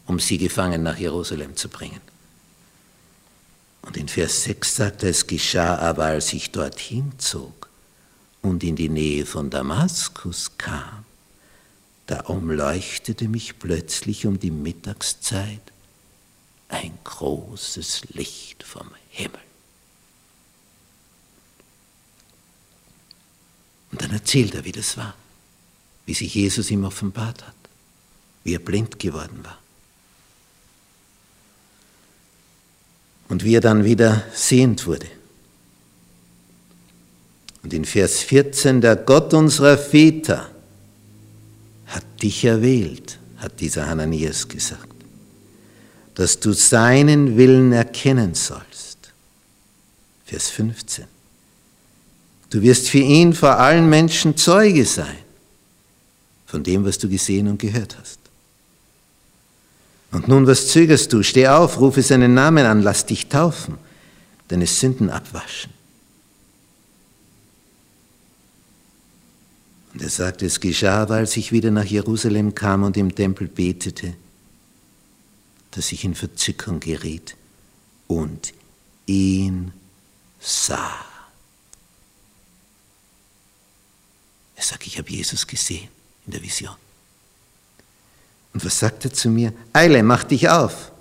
um 0.07 0.19
sie 0.19 0.39
gefangen 0.39 0.81
nach 0.81 0.97
Jerusalem 0.97 1.55
zu 1.55 1.69
bringen. 1.69 2.01
Und 3.83 3.95
in 3.95 4.07
Vers 4.07 4.43
6 4.43 4.75
sagt 4.75 5.03
er, 5.03 5.11
es 5.11 5.27
geschah 5.27 5.75
aber, 5.77 6.05
als 6.05 6.33
ich 6.33 6.51
dorthin 6.51 7.11
zog, 7.19 7.60
und 8.41 8.63
in 8.63 8.75
die 8.75 8.89
Nähe 8.89 9.25
von 9.25 9.49
Damaskus 9.49 10.57
kam, 10.57 11.05
da 12.07 12.21
umleuchtete 12.21 13.27
mich 13.27 13.59
plötzlich 13.59 14.25
um 14.25 14.39
die 14.39 14.51
Mittagszeit 14.51 15.61
ein 16.67 16.97
großes 17.03 18.09
Licht 18.13 18.63
vom 18.63 18.89
Himmel. 19.09 19.39
Und 23.91 24.01
dann 24.01 24.11
erzählt 24.11 24.55
er, 24.55 24.63
wie 24.65 24.71
das 24.71 24.97
war, 24.97 25.13
wie 26.05 26.13
sich 26.13 26.33
Jesus 26.33 26.71
ihm 26.71 26.85
offenbart 26.85 27.45
hat, 27.45 27.55
wie 28.43 28.55
er 28.55 28.59
blind 28.59 28.99
geworden 28.99 29.43
war. 29.43 29.59
Und 33.27 33.43
wie 33.43 33.55
er 33.55 33.61
dann 33.61 33.85
wieder 33.85 34.25
sehend 34.33 34.85
wurde. 34.85 35.07
Und 37.63 37.73
in 37.73 37.85
Vers 37.85 38.19
14, 38.19 38.81
der 38.81 38.95
Gott 38.95 39.33
unserer 39.33 39.77
Väter 39.77 40.49
hat 41.87 42.03
dich 42.21 42.43
erwählt, 42.43 43.19
hat 43.37 43.59
dieser 43.59 43.87
Hananias 43.87 44.47
gesagt, 44.47 44.87
dass 46.15 46.39
du 46.39 46.53
seinen 46.53 47.37
Willen 47.37 47.71
erkennen 47.71 48.33
sollst. 48.33 49.11
Vers 50.25 50.49
15. 50.49 51.05
Du 52.49 52.61
wirst 52.61 52.89
für 52.89 52.99
ihn 52.99 53.33
vor 53.33 53.57
allen 53.57 53.89
Menschen 53.89 54.35
Zeuge 54.37 54.85
sein 54.85 55.17
von 56.45 56.63
dem, 56.63 56.83
was 56.85 56.97
du 56.97 57.07
gesehen 57.07 57.47
und 57.47 57.59
gehört 57.59 57.97
hast. 57.99 58.19
Und 60.11 60.27
nun, 60.27 60.45
was 60.45 60.67
zögerst 60.67 61.13
du? 61.13 61.23
Steh 61.23 61.47
auf, 61.47 61.79
rufe 61.79 62.01
seinen 62.01 62.33
Namen 62.33 62.65
an, 62.65 62.81
lass 62.81 63.05
dich 63.05 63.27
taufen, 63.27 63.77
deine 64.49 64.67
Sünden 64.67 65.09
abwaschen. 65.09 65.71
Und 69.93 70.01
er 70.01 70.09
sagte, 70.09 70.45
es 70.45 70.59
geschah, 70.59 71.03
als 71.05 71.35
ich 71.37 71.51
wieder 71.51 71.71
nach 71.71 71.85
Jerusalem 71.85 72.55
kam 72.55 72.83
und 72.83 72.95
im 72.97 73.13
Tempel 73.13 73.47
betete, 73.47 74.13
dass 75.71 75.91
ich 75.91 76.03
in 76.03 76.15
Verzückung 76.15 76.79
geriet 76.79 77.35
und 78.07 78.53
ihn 79.05 79.73
sah. 80.39 81.05
Er 84.55 84.63
sagt, 84.63 84.85
ich 84.85 84.97
habe 84.97 85.09
Jesus 85.09 85.47
gesehen 85.47 85.89
in 86.25 86.33
der 86.33 86.41
Vision. 86.41 86.75
Und 88.53 88.65
was 88.65 88.79
sagt 88.79 89.05
er 89.05 89.13
zu 89.13 89.29
mir? 89.29 89.53
Eile, 89.73 90.03
mach 90.03 90.23
dich 90.23 90.49
auf. 90.49 90.91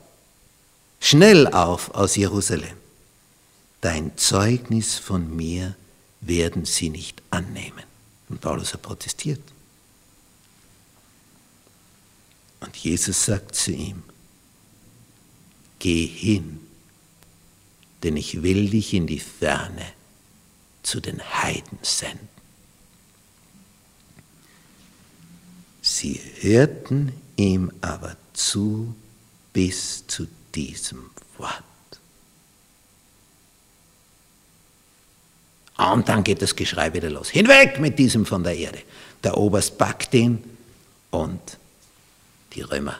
Schnell 1.00 1.47
auf 1.49 1.94
aus 1.94 2.16
Jerusalem. 2.16 2.76
Dein 3.80 4.16
Zeugnis 4.16 4.97
von 4.97 5.35
mir 5.35 5.75
werden 6.20 6.64
sie 6.64 6.90
nicht 6.90 7.23
annehmen. 7.30 7.89
Und 8.30 8.40
Paulus 8.40 8.72
hat 8.72 8.82
protestiert. 8.82 9.42
Und 12.60 12.76
Jesus 12.76 13.25
sagt 13.25 13.54
zu 13.54 13.72
ihm, 13.72 14.02
geh 15.78 16.06
hin, 16.06 16.60
denn 18.02 18.16
ich 18.16 18.42
will 18.42 18.70
dich 18.70 18.94
in 18.94 19.06
die 19.06 19.20
Ferne 19.20 19.84
zu 20.82 21.00
den 21.00 21.20
Heiden 21.20 21.78
senden. 21.82 22.28
Sie 25.82 26.20
hörten 26.40 27.12
ihm 27.37 27.72
aber 27.80 28.16
zu 28.32 28.94
bis 29.52 30.06
zu 30.06 30.26
diesem 30.54 31.10
Wort. 31.37 31.69
Und 35.80 36.08
dann 36.08 36.22
geht 36.22 36.42
das 36.42 36.54
Geschrei 36.54 36.92
wieder 36.92 37.08
los. 37.08 37.30
Hinweg 37.30 37.80
mit 37.80 37.99
diesem 37.99 38.26
von 38.26 38.44
der 38.44 38.56
Erde. 38.56 38.80
Der 39.25 39.37
Oberst 39.37 39.78
packt 39.78 40.12
ihn 40.14 40.42
und 41.10 41.40
die 42.52 42.62
Römer 42.62 42.96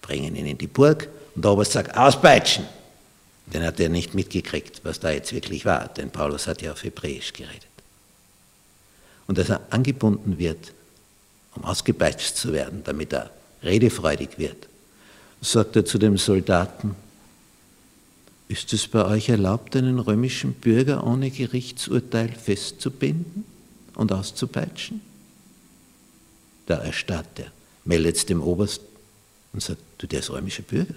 bringen 0.00 0.34
ihn 0.34 0.46
in 0.46 0.58
die 0.58 0.66
Burg 0.66 1.08
und 1.34 1.44
der 1.44 1.52
Oberst 1.52 1.72
sagt, 1.72 1.96
auspeitschen. 1.96 2.64
Den 3.46 3.62
hat 3.62 3.78
er 3.78 3.90
nicht 3.90 4.14
mitgekriegt, 4.14 4.80
was 4.84 5.00
da 5.00 5.10
jetzt 5.10 5.34
wirklich 5.34 5.66
war, 5.66 5.88
denn 5.88 6.10
Paulus 6.10 6.46
hat 6.46 6.62
ja 6.62 6.72
auf 6.72 6.82
Hebräisch 6.82 7.34
geredet. 7.34 7.68
Und 9.26 9.38
als 9.38 9.50
er 9.50 9.60
angebunden 9.70 10.38
wird, 10.38 10.72
um 11.54 11.64
ausgepeitscht 11.64 12.36
zu 12.36 12.52
werden, 12.52 12.82
damit 12.84 13.12
er 13.12 13.30
redefreudig 13.62 14.38
wird, 14.38 14.68
sagt 15.42 15.76
er 15.76 15.84
zu 15.84 15.98
dem 15.98 16.16
Soldaten, 16.16 16.96
ist 18.48 18.72
es 18.72 18.86
bei 18.88 19.04
euch 19.04 19.28
erlaubt, 19.28 19.74
einen 19.76 19.98
römischen 19.98 20.54
Bürger 20.54 21.06
ohne 21.06 21.30
Gerichtsurteil 21.30 22.30
festzubinden 22.32 23.44
und 23.94 24.12
auszupeitschen? 24.12 25.00
Da 26.66 26.76
erstarrt 26.76 27.38
er, 27.38 27.50
meldet 27.84 28.16
es 28.16 28.26
dem 28.26 28.42
Oberst 28.42 28.82
und 29.52 29.62
sagt, 29.62 29.80
du, 29.98 30.06
der 30.06 30.20
ist 30.20 30.30
römischer 30.30 30.62
Bürger. 30.62 30.94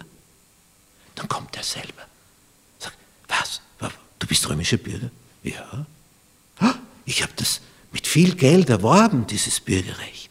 Dann 1.16 1.28
kommt 1.28 1.56
er 1.56 1.64
selber. 1.64 2.04
Sagt, 2.80 2.98
was? 3.28 3.62
Du 4.20 4.28
bist 4.28 4.48
römischer 4.50 4.78
Bürger? 4.78 5.10
Ja. 5.44 5.86
Ich 7.08 7.24
habe 7.24 7.32
das 7.38 7.62
mit 7.94 8.06
viel 8.06 8.36
Geld 8.36 8.70
erworben, 8.70 9.26
dieses 9.28 9.62
Bürgerrecht. 9.62 10.30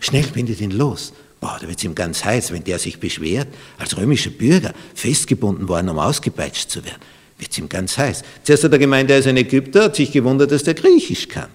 Schnell 0.00 0.26
bindet 0.28 0.60
ihn 0.60 0.70
los. 0.70 1.12
Boah, 1.40 1.58
da 1.60 1.68
wird 1.68 1.78
es 1.78 1.84
ihm 1.84 1.94
ganz 1.94 2.24
heiß, 2.24 2.52
wenn 2.52 2.64
der 2.64 2.78
sich 2.78 2.98
beschwert, 2.98 3.48
als 3.78 3.96
römischer 3.96 4.30
Bürger 4.30 4.72
festgebunden 4.94 5.68
worden, 5.68 5.88
um 5.88 5.98
ausgepeitscht 5.98 6.70
zu 6.70 6.84
werden. 6.84 7.02
Wird 7.38 7.52
es 7.52 7.58
ihm 7.58 7.68
ganz 7.68 7.98
heiß. 7.98 8.22
Zuerst 8.42 8.64
hat 8.64 8.72
er 8.72 8.78
gemeint, 8.78 9.10
er 9.10 9.18
ist 9.18 9.26
ein 9.26 9.36
Ägypter, 9.36 9.84
hat 9.84 9.96
sich 9.96 10.12
gewundert, 10.12 10.50
dass 10.50 10.62
der 10.62 10.74
Griechisch 10.74 11.28
kann. 11.28 11.50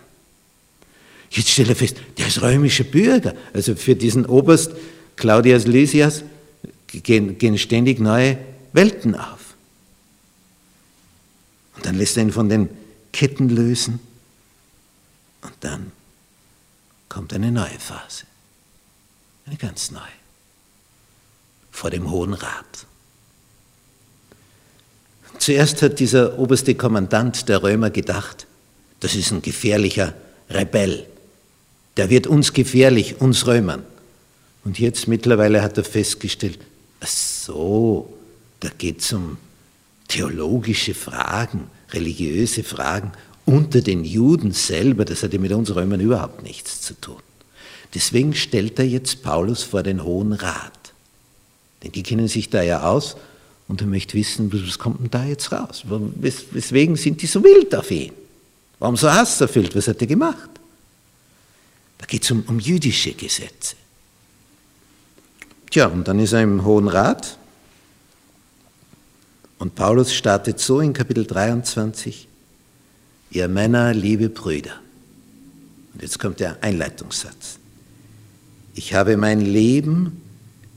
Jetzt 1.31 1.49
stellt 1.49 1.69
er 1.69 1.75
fest, 1.75 1.97
der 2.17 2.27
ist 2.27 2.41
römischer 2.41 2.83
Bürger. 2.83 3.33
Also 3.53 3.75
für 3.75 3.95
diesen 3.95 4.25
Oberst 4.25 4.71
Claudius 5.15 5.65
Lysias 5.65 6.23
gehen, 6.87 7.37
gehen 7.37 7.57
ständig 7.57 7.99
neue 7.99 8.37
Welten 8.73 9.15
auf. 9.15 9.55
Und 11.75 11.85
dann 11.85 11.95
lässt 11.95 12.17
er 12.17 12.23
ihn 12.23 12.31
von 12.31 12.49
den 12.49 12.69
Ketten 13.11 13.49
lösen 13.49 13.99
und 15.41 15.53
dann 15.61 15.91
kommt 17.09 17.33
eine 17.33 17.51
neue 17.51 17.79
Phase. 17.79 18.25
Eine 19.45 19.57
ganz 19.57 19.91
neue. 19.91 20.01
Vor 21.71 21.89
dem 21.89 22.09
Hohen 22.09 22.33
Rat. 22.33 22.85
Zuerst 25.39 25.81
hat 25.81 25.99
dieser 25.99 26.37
oberste 26.37 26.75
Kommandant 26.75 27.49
der 27.49 27.63
Römer 27.63 27.89
gedacht, 27.89 28.45
das 28.99 29.15
ist 29.15 29.31
ein 29.31 29.41
gefährlicher 29.41 30.13
Rebell. 30.49 31.07
Der 31.97 32.09
wird 32.09 32.27
uns 32.27 32.53
gefährlich, 32.53 33.19
uns 33.19 33.47
Römern. 33.47 33.83
Und 34.63 34.79
jetzt 34.79 35.07
mittlerweile 35.07 35.63
hat 35.63 35.77
er 35.77 35.83
festgestellt, 35.83 36.59
ach 36.99 37.07
so, 37.07 38.13
da 38.59 38.69
geht 38.77 39.01
es 39.01 39.11
um 39.13 39.37
theologische 40.07 40.93
Fragen, 40.93 41.69
religiöse 41.91 42.63
Fragen 42.63 43.11
unter 43.45 43.81
den 43.81 44.03
Juden 44.03 44.51
selber, 44.51 45.05
das 45.05 45.23
hat 45.23 45.33
ja 45.33 45.39
mit 45.39 45.51
uns 45.51 45.73
Römern 45.73 45.99
überhaupt 45.99 46.43
nichts 46.43 46.81
zu 46.81 46.93
tun. 46.93 47.21
Deswegen 47.93 48.33
stellt 48.33 48.79
er 48.79 48.85
jetzt 48.85 49.21
Paulus 49.21 49.63
vor 49.63 49.83
den 49.83 50.03
Hohen 50.03 50.33
Rat. 50.33 50.93
Denn 51.83 51.91
die 51.91 52.03
kennen 52.03 52.27
sich 52.27 52.49
da 52.49 52.61
ja 52.61 52.83
aus 52.83 53.17
und 53.67 53.81
er 53.81 53.87
möchte 53.87 54.13
wissen, 54.13 54.51
was 54.53 54.79
kommt 54.79 55.01
denn 55.01 55.11
da 55.11 55.25
jetzt 55.25 55.51
raus? 55.51 55.83
Weswegen 55.87 56.95
sind 56.95 57.21
die 57.21 57.27
so 57.27 57.43
wild 57.43 57.73
auf 57.75 57.91
ihn? 57.91 58.13
Warum 58.79 58.97
so 58.97 59.11
hasserfüllt? 59.11 59.75
Was 59.75 59.87
hat 59.87 60.01
er 60.01 60.07
gemacht? 60.07 60.49
Da 61.97 62.05
geht 62.05 62.23
es 62.23 62.31
um, 62.31 62.43
um 62.47 62.59
jüdische 62.59 63.13
Gesetze. 63.13 63.75
Tja, 65.69 65.87
und 65.87 66.07
dann 66.07 66.19
ist 66.19 66.33
er 66.33 66.41
im 66.41 66.65
Hohen 66.65 66.87
Rat 66.87 67.37
und 69.61 69.75
Paulus 69.75 70.13
startet 70.13 70.59
so 70.59 70.79
in 70.79 70.91
Kapitel 70.91 71.25
23, 71.25 72.27
ihr 73.29 73.47
Männer, 73.47 73.93
liebe 73.93 74.27
Brüder. 74.27 74.73
Und 75.93 76.01
jetzt 76.01 76.17
kommt 76.17 76.39
der 76.39 76.63
Einleitungssatz. 76.63 77.59
Ich 78.73 78.93
habe 78.93 79.17
mein 79.17 79.41
Leben 79.41 80.21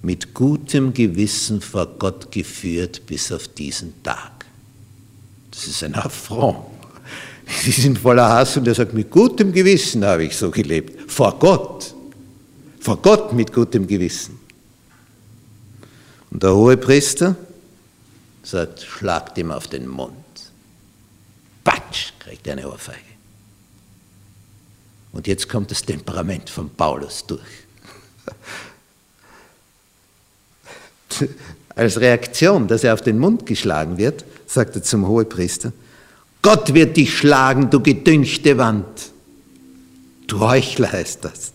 mit 0.02 0.34
gutem 0.34 0.92
Gewissen 0.92 1.60
vor 1.60 1.86
Gott 1.98 2.30
geführt 2.30 3.06
bis 3.06 3.32
auf 3.32 3.48
diesen 3.48 4.02
Tag. 4.02 4.44
Das 5.50 5.66
ist 5.66 5.82
ein 5.84 5.94
Affront. 5.94 6.66
Sie 7.46 7.70
sind 7.70 7.98
voller 7.98 8.28
Hass 8.28 8.56
und 8.56 8.66
er 8.66 8.74
sagt, 8.74 8.94
mit 8.94 9.10
gutem 9.10 9.52
Gewissen 9.52 10.04
habe 10.04 10.24
ich 10.24 10.36
so 10.36 10.50
gelebt. 10.50 11.10
Vor 11.10 11.38
Gott. 11.38 11.94
Vor 12.80 13.00
Gott 13.00 13.32
mit 13.32 13.52
gutem 13.52 13.86
Gewissen. 13.86 14.38
Und 16.30 16.42
der 16.42 16.54
hohe 16.54 16.76
Priester 16.76 17.36
sagt, 18.42 18.82
schlagt 18.82 19.38
ihm 19.38 19.50
auf 19.50 19.68
den 19.68 19.86
Mund. 19.86 20.12
Patsch, 21.62 22.12
kriegt 22.18 22.46
er 22.46 22.54
eine 22.54 22.68
Ohrfeige. 22.68 22.98
Und 25.12 25.26
jetzt 25.26 25.48
kommt 25.48 25.70
das 25.70 25.82
Temperament 25.82 26.50
von 26.50 26.68
Paulus 26.70 27.24
durch. 27.26 27.40
Als 31.76 32.00
Reaktion, 32.00 32.68
dass 32.68 32.84
er 32.84 32.94
auf 32.94 33.02
den 33.02 33.18
Mund 33.18 33.46
geschlagen 33.46 33.98
wird, 33.98 34.24
sagt 34.46 34.76
er 34.76 34.82
zum 34.82 35.08
Hohepriester, 35.08 35.72
Gott 36.42 36.74
wird 36.74 36.96
dich 36.96 37.16
schlagen, 37.16 37.70
du 37.70 37.80
gedünchte 37.80 38.58
Wand. 38.58 38.84
Du 40.26 40.40
Heuchler 40.40 40.92
heißt 40.92 41.24
das. 41.24 41.52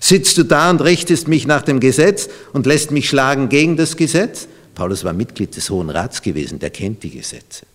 Sitzt 0.00 0.38
du 0.38 0.44
da 0.44 0.70
und 0.70 0.80
richtest 0.80 1.28
mich 1.28 1.46
nach 1.46 1.62
dem 1.62 1.78
Gesetz 1.78 2.28
und 2.54 2.64
lässt 2.64 2.90
mich 2.90 3.08
schlagen 3.08 3.50
gegen 3.50 3.76
das 3.76 3.96
Gesetz? 3.96 4.48
Paulus 4.74 5.04
war 5.04 5.12
Mitglied 5.12 5.54
des 5.54 5.68
Hohen 5.68 5.90
Rats 5.90 6.22
gewesen, 6.22 6.58
der 6.58 6.70
kennt 6.70 7.02
die 7.02 7.10
Gesetze. 7.10 7.66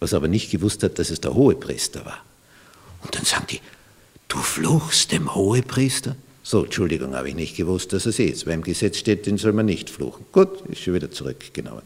Was 0.00 0.14
aber 0.14 0.26
nicht 0.26 0.50
gewusst 0.50 0.82
hat, 0.82 0.98
dass 0.98 1.10
es 1.10 1.20
der 1.20 1.34
Hohepriester 1.34 2.04
war. 2.06 2.24
Und 3.02 3.14
dann 3.14 3.24
sagen 3.24 3.44
die, 3.50 3.60
du 4.28 4.38
fluchst 4.38 5.12
dem 5.12 5.34
Hohepriester? 5.34 6.16
So, 6.48 6.62
Entschuldigung, 6.62 7.16
habe 7.16 7.28
ich 7.28 7.34
nicht 7.34 7.56
gewusst, 7.56 7.92
dass 7.92 8.06
es 8.06 8.20
ist. 8.20 8.46
Weil 8.46 8.54
im 8.54 8.62
Gesetz 8.62 8.98
steht, 8.98 9.26
den 9.26 9.36
soll 9.36 9.52
man 9.52 9.66
nicht 9.66 9.90
fluchen. 9.90 10.26
Gut, 10.30 10.60
ist 10.68 10.80
schon 10.80 10.94
wieder 10.94 11.10
zurückgenommen. 11.10 11.82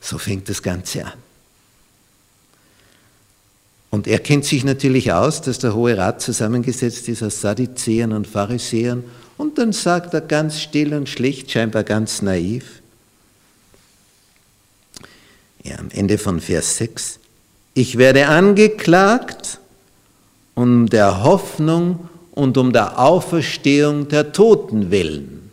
So 0.00 0.18
fängt 0.18 0.48
das 0.48 0.64
Ganze 0.64 1.04
an. 1.04 1.12
Und 3.90 4.08
er 4.08 4.18
kennt 4.18 4.46
sich 4.46 4.64
natürlich 4.64 5.12
aus, 5.12 5.42
dass 5.42 5.60
der 5.60 5.76
Hohe 5.76 5.96
Rat 5.96 6.20
zusammengesetzt 6.20 7.08
ist 7.08 7.22
aus 7.22 7.40
Sadduzäern 7.40 8.12
und 8.12 8.26
Pharisäern. 8.26 9.04
Und 9.36 9.58
dann 9.58 9.72
sagt 9.72 10.12
er 10.12 10.22
ganz 10.22 10.60
still 10.60 10.92
und 10.92 11.08
schlicht, 11.08 11.48
scheinbar 11.52 11.84
ganz 11.84 12.22
naiv, 12.22 12.82
ja, 15.62 15.78
am 15.78 15.90
Ende 15.90 16.18
von 16.18 16.40
Vers 16.40 16.78
6, 16.78 17.20
ich 17.74 17.96
werde 17.96 18.26
angeklagt 18.26 19.60
um 20.56 20.88
der 20.88 21.22
Hoffnung 21.22 22.08
und 22.36 22.58
um 22.58 22.70
der 22.70 22.98
Auferstehung 22.98 24.08
der 24.08 24.30
Toten 24.30 24.90
willen. 24.90 25.50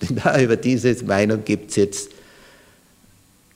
Denn 0.00 0.16
da 0.16 0.40
über 0.40 0.56
diese 0.56 1.04
Meinung 1.04 1.44
gibt 1.44 1.70
es 1.70 1.76
jetzt, 1.76 2.10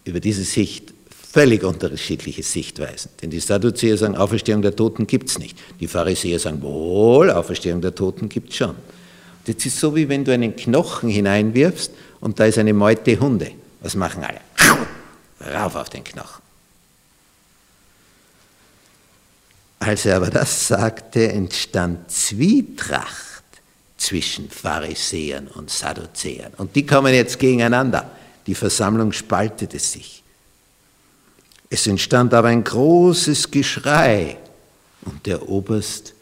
über 0.05 0.19
diese 0.21 0.43
Sicht, 0.43 0.93
völlig 1.33 1.63
unterschiedliche 1.63 2.43
Sichtweisen. 2.43 3.11
Denn 3.23 3.31
die 3.31 3.39
Sadduzäer 3.39 3.97
sagen, 3.97 4.17
Auferstehung 4.17 4.63
der 4.63 4.75
Toten 4.75 5.07
gibt 5.07 5.31
es 5.31 5.39
nicht. 5.39 5.57
Die 5.79 5.87
Pharisäer 5.87 6.41
sagen, 6.41 6.61
wohl, 6.61 7.31
Auferstehung 7.31 7.81
der 7.81 7.95
Toten 7.95 8.29
gibt 8.29 8.51
es 8.51 8.57
schon. 8.57 8.75
Jetzt 9.47 9.65
ist 9.65 9.79
so, 9.79 9.95
wie 9.95 10.09
wenn 10.09 10.25
du 10.25 10.33
einen 10.33 10.57
Knochen 10.57 11.09
hineinwirfst 11.11 11.93
und 12.21 12.41
da 12.41 12.47
ist 12.47 12.59
eine 12.59 12.75
Meute 12.75 13.19
Hunde. 13.19 13.53
Was 13.81 13.95
machen 13.95 14.25
alle? 14.25 14.41
Rauf 15.55 15.77
auf 15.77 15.89
den 15.89 16.03
Knochen. 16.03 16.44
Als 19.85 20.07
er 20.07 20.17
aber 20.17 20.31
das 20.31 20.69
sagte, 20.69 21.31
entstand 21.31 22.11
Zwietracht 22.11 23.45
zwischen 23.99 24.49
Pharisäern 24.49 25.47
und 25.47 25.69
Sadduzäern. 25.69 26.55
Und 26.57 26.75
die 26.75 26.87
kommen 26.87 27.13
jetzt 27.13 27.39
gegeneinander. 27.39 28.11
Die 28.47 28.55
Versammlung 28.55 29.13
spaltete 29.13 29.79
sich. 29.79 30.23
Es 31.69 31.87
entstand 31.87 32.33
aber 32.33 32.49
ein 32.49 32.65
großes 32.65 33.51
Geschrei. 33.51 34.39
Und 35.03 35.27
der 35.27 35.51
Oberst 35.51 36.15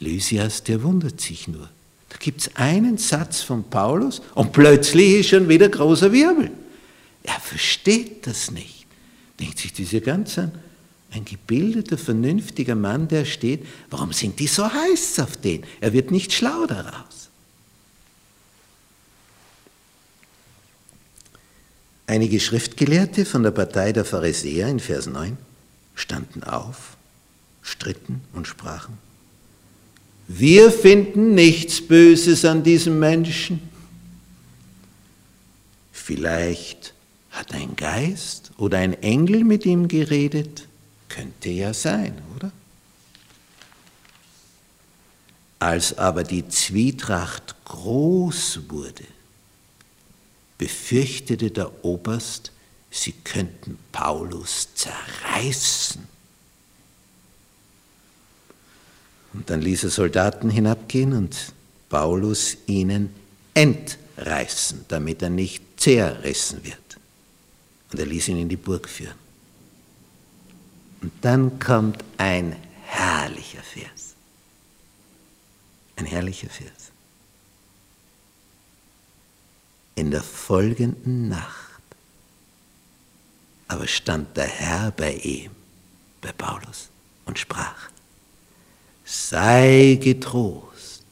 Lysias, 0.00 0.64
der 0.64 0.82
wundert 0.82 1.20
sich 1.20 1.46
nur. 1.46 1.68
Da 2.08 2.16
gibt 2.18 2.40
es 2.40 2.56
einen 2.56 2.98
Satz 2.98 3.42
von 3.42 3.62
Paulus 3.62 4.22
und 4.34 4.52
plötzlich 4.52 5.20
ist 5.20 5.28
schon 5.28 5.48
wieder 5.48 5.68
großer 5.68 6.10
Wirbel. 6.10 6.50
Er 7.22 7.38
versteht 7.38 8.26
das 8.26 8.50
nicht. 8.50 8.86
Denkt 9.38 9.58
sich 9.58 9.72
dieser 9.72 10.00
ganz 10.00 10.36
an, 10.36 10.50
ein 11.12 11.24
gebildeter, 11.24 11.98
vernünftiger 11.98 12.74
Mann, 12.74 13.06
der 13.08 13.24
steht, 13.24 13.66
warum 13.90 14.12
sind 14.12 14.38
die 14.38 14.46
so 14.46 14.72
heiß 14.72 15.18
auf 15.20 15.36
den? 15.36 15.62
Er 15.80 15.92
wird 15.92 16.10
nicht 16.10 16.32
schlau 16.32 16.66
daraus. 16.66 17.28
Einige 22.06 22.40
Schriftgelehrte 22.40 23.24
von 23.24 23.42
der 23.42 23.52
Partei 23.52 23.92
der 23.92 24.04
Pharisäer 24.04 24.68
in 24.68 24.80
Vers 24.80 25.06
9 25.06 25.36
standen 25.94 26.42
auf, 26.44 26.96
stritten 27.62 28.22
und 28.32 28.46
sprachen, 28.46 28.98
wir 30.28 30.70
finden 30.70 31.34
nichts 31.34 31.86
Böses 31.86 32.44
an 32.44 32.62
diesem 32.62 32.98
Menschen. 32.98 33.60
Vielleicht 35.92 36.94
hat 37.30 37.52
ein 37.52 37.76
Geist 37.76 38.52
oder 38.56 38.78
ein 38.78 38.94
Engel 39.02 39.44
mit 39.44 39.66
ihm 39.66 39.88
geredet, 39.88 40.68
könnte 41.12 41.50
ja 41.50 41.74
sein, 41.74 42.20
oder? 42.36 42.50
Als 45.58 45.96
aber 45.96 46.24
die 46.24 46.48
Zwietracht 46.48 47.54
groß 47.64 48.60
wurde, 48.68 49.04
befürchtete 50.58 51.50
der 51.50 51.84
Oberst, 51.84 52.50
sie 52.90 53.12
könnten 53.12 53.78
Paulus 53.92 54.68
zerreißen. 54.74 56.02
Und 59.34 59.48
dann 59.50 59.62
ließ 59.62 59.84
er 59.84 59.90
Soldaten 59.90 60.50
hinabgehen 60.50 61.12
und 61.12 61.52
Paulus 61.88 62.56
ihnen 62.66 63.14
entreißen, 63.54 64.86
damit 64.88 65.22
er 65.22 65.30
nicht 65.30 65.62
zerrissen 65.76 66.64
wird. 66.64 66.78
Und 67.92 67.98
er 67.98 68.06
ließ 68.06 68.28
ihn 68.28 68.38
in 68.38 68.48
die 68.48 68.56
Burg 68.56 68.88
führen. 68.88 69.21
Und 71.02 71.12
dann 71.20 71.58
kommt 71.58 72.02
ein 72.16 72.56
herrlicher 72.84 73.62
Vers. 73.62 74.14
Ein 75.96 76.06
herrlicher 76.06 76.48
Vers. 76.48 76.92
In 79.96 80.10
der 80.10 80.22
folgenden 80.22 81.28
Nacht 81.28 81.72
aber 83.72 83.86
stand 83.86 84.36
der 84.36 84.46
Herr 84.46 84.90
bei 84.90 85.14
ihm, 85.14 85.50
bei 86.20 86.30
Paulus, 86.32 86.90
und 87.24 87.38
sprach, 87.38 87.88
sei 89.02 89.98
getrost, 89.98 91.04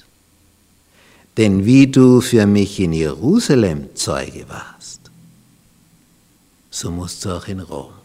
denn 1.39 1.65
wie 1.65 1.87
du 1.87 2.21
für 2.21 2.47
mich 2.47 2.79
in 2.79 2.93
Jerusalem 2.93 3.97
Zeuge 3.97 4.47
warst, 4.51 5.01
so 6.71 6.91
musst 6.91 7.25
du 7.25 7.31
auch 7.31 7.49
in 7.49 7.61
Rom 7.61 8.00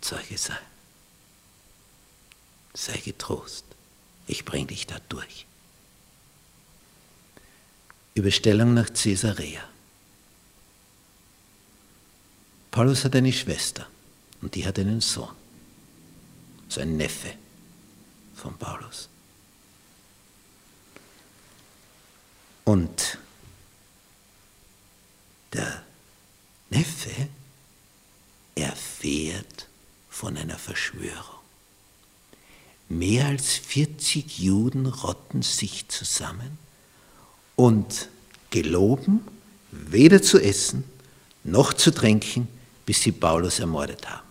Zeuge 0.00 0.38
sein. 0.38 0.58
Sei 2.74 2.96
getrost, 2.98 3.64
ich 4.26 4.44
bring 4.44 4.66
dich 4.66 4.86
da 4.86 4.98
durch. 5.08 5.46
Überstellung 8.14 8.74
nach 8.74 8.92
Caesarea. 8.92 9.62
Paulus 12.70 13.04
hat 13.04 13.16
eine 13.16 13.32
Schwester 13.32 13.86
und 14.40 14.54
die 14.54 14.66
hat 14.66 14.78
einen 14.78 15.00
Sohn, 15.00 15.34
so 16.68 16.80
ein 16.80 16.96
Neffe 16.96 17.34
von 18.34 18.56
Paulus. 18.56 19.08
Und 22.64 23.18
der 25.52 25.82
Neffe 26.70 27.28
erfährt 28.54 29.66
von 30.20 30.36
einer 30.36 30.58
Verschwörung. 30.58 31.40
Mehr 32.90 33.24
als 33.24 33.54
40 33.54 34.38
Juden 34.38 34.84
rotten 34.84 35.40
sich 35.40 35.88
zusammen 35.88 36.58
und 37.56 38.10
geloben, 38.50 39.22
weder 39.70 40.20
zu 40.20 40.38
essen 40.38 40.84
noch 41.42 41.72
zu 41.72 41.90
trinken, 41.90 42.48
bis 42.84 43.00
sie 43.00 43.12
Paulus 43.12 43.60
ermordet 43.60 44.10
haben. 44.10 44.26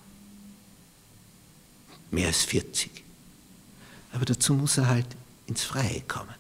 Mehr 2.12 2.28
als 2.28 2.44
40. 2.44 2.92
Aber 4.12 4.26
dazu 4.26 4.54
muss 4.54 4.78
er 4.78 4.90
halt 4.90 5.08
ins 5.48 5.64
Freie 5.64 6.02
kommen. 6.02 6.36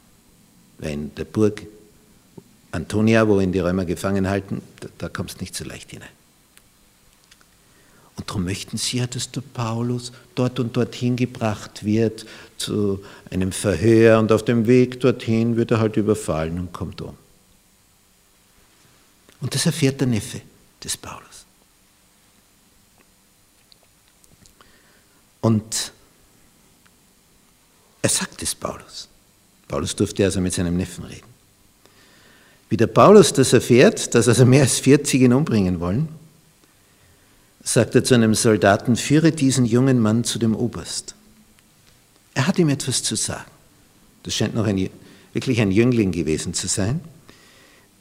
Weil 0.78 0.92
in 0.92 1.16
der 1.16 1.26
Burg 1.26 1.66
Antonia, 2.72 3.28
wo 3.28 3.40
ihn 3.40 3.52
die 3.52 3.60
Römer 3.60 3.86
gefangen 3.86 4.30
halten, 4.30 4.62
da, 4.80 4.90
da 5.00 5.10
kommst 5.10 5.42
nicht 5.42 5.56
so 5.56 5.64
leicht 5.64 5.90
hinein. 5.90 6.19
Und 8.20 8.30
darum 8.30 8.44
möchten 8.44 8.76
sie 8.76 8.98
ja, 8.98 9.08
dass 9.08 9.32
der 9.32 9.40
Paulus 9.40 10.12
dort 10.36 10.60
und 10.60 10.76
dorthin 10.76 11.16
gebracht 11.16 11.86
wird 11.86 12.26
zu 12.58 13.02
einem 13.32 13.54
Verhör 13.54 14.20
und 14.20 14.34
auf 14.34 14.44
dem 14.44 14.68
Weg 14.68 15.00
dorthin 15.00 15.56
wird 15.56 15.72
er 15.72 15.80
halt 15.80 15.96
überfallen 15.96 16.60
und 16.60 16.74
kommt 16.74 17.02
um. 17.02 17.16
Und 19.40 19.56
das 19.56 19.66
erfährt 19.66 20.02
der 20.02 20.08
Neffe 20.08 20.42
des 20.84 20.98
Paulus. 20.98 21.46
Und 25.40 25.94
er 28.02 28.10
sagt 28.10 28.44
es 28.44 28.54
Paulus. 28.54 29.08
Paulus 29.66 29.96
durfte 29.96 30.26
also 30.26 30.42
mit 30.42 30.54
seinem 30.54 30.76
Neffen 30.76 31.06
reden. 31.06 31.30
Wie 32.68 32.76
der 32.76 32.88
Paulus 32.88 33.32
das 33.32 33.54
erfährt, 33.54 34.14
dass 34.14 34.28
also 34.28 34.46
mehr 34.46 34.64
als 34.64 34.78
40 34.80 35.22
ihn 35.22 35.32
umbringen 35.32 35.80
wollen, 35.80 36.19
sagt 37.74 37.94
er 37.94 38.04
zu 38.04 38.16
einem 38.16 38.34
Soldaten, 38.34 38.96
führe 38.96 39.32
diesen 39.32 39.64
jungen 39.64 40.00
Mann 40.00 40.24
zu 40.24 40.40
dem 40.40 40.56
Oberst. 40.56 41.14
Er 42.34 42.48
hat 42.48 42.58
ihm 42.58 42.70
etwas 42.70 43.04
zu 43.04 43.16
sagen. 43.16 43.46
Das 44.24 44.34
scheint 44.34 44.56
noch 44.56 44.66
ein, 44.66 44.90
wirklich 45.34 45.62
ein 45.62 45.70
Jüngling 45.70 46.12
gewesen 46.12 46.56
zu 46.56 46.68
sein, 46.68 47.00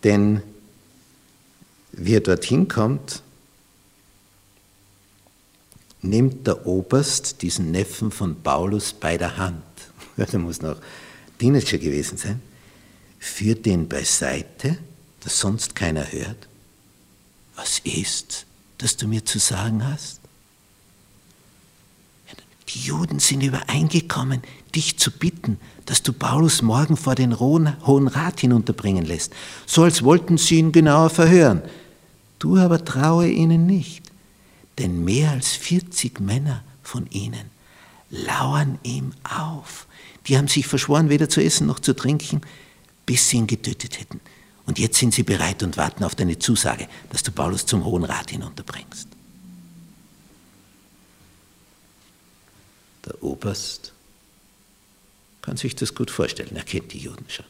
denn 0.04 0.42
wie 1.92 2.14
er 2.14 2.20
dorthin 2.20 2.66
kommt, 2.68 3.22
nimmt 6.00 6.46
der 6.46 6.66
Oberst 6.66 7.42
diesen 7.42 7.70
Neffen 7.70 8.10
von 8.10 8.40
Paulus 8.42 8.94
bei 8.94 9.18
der 9.18 9.36
Hand. 9.36 9.62
Der 10.16 10.38
muss 10.38 10.62
noch 10.62 10.76
Teenager 11.38 11.78
gewesen 11.78 12.16
sein. 12.16 12.40
Führt 13.18 13.66
den 13.66 13.86
beiseite, 13.86 14.78
dass 15.20 15.40
sonst 15.40 15.74
keiner 15.74 16.10
hört. 16.10 16.48
Was 17.54 17.80
ist, 17.80 18.46
das 18.78 18.96
du 18.96 19.06
mir 19.06 19.24
zu 19.24 19.38
sagen 19.38 19.84
hast? 19.84 20.20
Die 22.68 22.80
Juden 22.80 23.18
sind 23.18 23.42
übereingekommen, 23.42 24.42
dich 24.74 24.98
zu 24.98 25.10
bitten, 25.10 25.58
dass 25.86 26.02
du 26.02 26.12
Paulus 26.12 26.60
morgen 26.60 26.96
vor 26.96 27.14
den 27.14 27.38
Hohen 27.40 28.08
Rat 28.08 28.40
hinunterbringen 28.40 29.06
lässt, 29.06 29.32
so 29.66 29.84
als 29.84 30.02
wollten 30.02 30.36
sie 30.36 30.58
ihn 30.58 30.72
genauer 30.72 31.08
verhören. 31.08 31.62
Du 32.38 32.58
aber 32.58 32.84
traue 32.84 33.28
ihnen 33.28 33.66
nicht, 33.66 34.02
denn 34.78 35.02
mehr 35.02 35.30
als 35.30 35.48
40 35.52 36.20
Männer 36.20 36.62
von 36.82 37.06
ihnen 37.10 37.50
lauern 38.10 38.78
ihm 38.82 39.12
auf. 39.24 39.86
Die 40.26 40.36
haben 40.36 40.48
sich 40.48 40.66
verschworen, 40.66 41.08
weder 41.08 41.28
zu 41.28 41.42
essen 41.42 41.66
noch 41.66 41.80
zu 41.80 41.96
trinken, 41.96 42.42
bis 43.06 43.28
sie 43.28 43.38
ihn 43.38 43.46
getötet 43.46 43.98
hätten. 43.98 44.20
Und 44.68 44.78
jetzt 44.78 44.98
sind 44.98 45.14
sie 45.14 45.22
bereit 45.22 45.62
und 45.62 45.78
warten 45.78 46.04
auf 46.04 46.14
deine 46.14 46.38
Zusage, 46.38 46.88
dass 47.08 47.22
du 47.22 47.32
Paulus 47.32 47.64
zum 47.64 47.86
Hohen 47.86 48.04
Rat 48.04 48.30
hinunterbringst. 48.30 49.08
Der 53.06 53.22
Oberst 53.22 53.94
kann 55.40 55.56
sich 55.56 55.74
das 55.74 55.94
gut 55.94 56.10
vorstellen, 56.10 56.54
er 56.54 56.64
kennt 56.64 56.92
die 56.92 56.98
Juden 56.98 57.24
schon. 57.28 57.46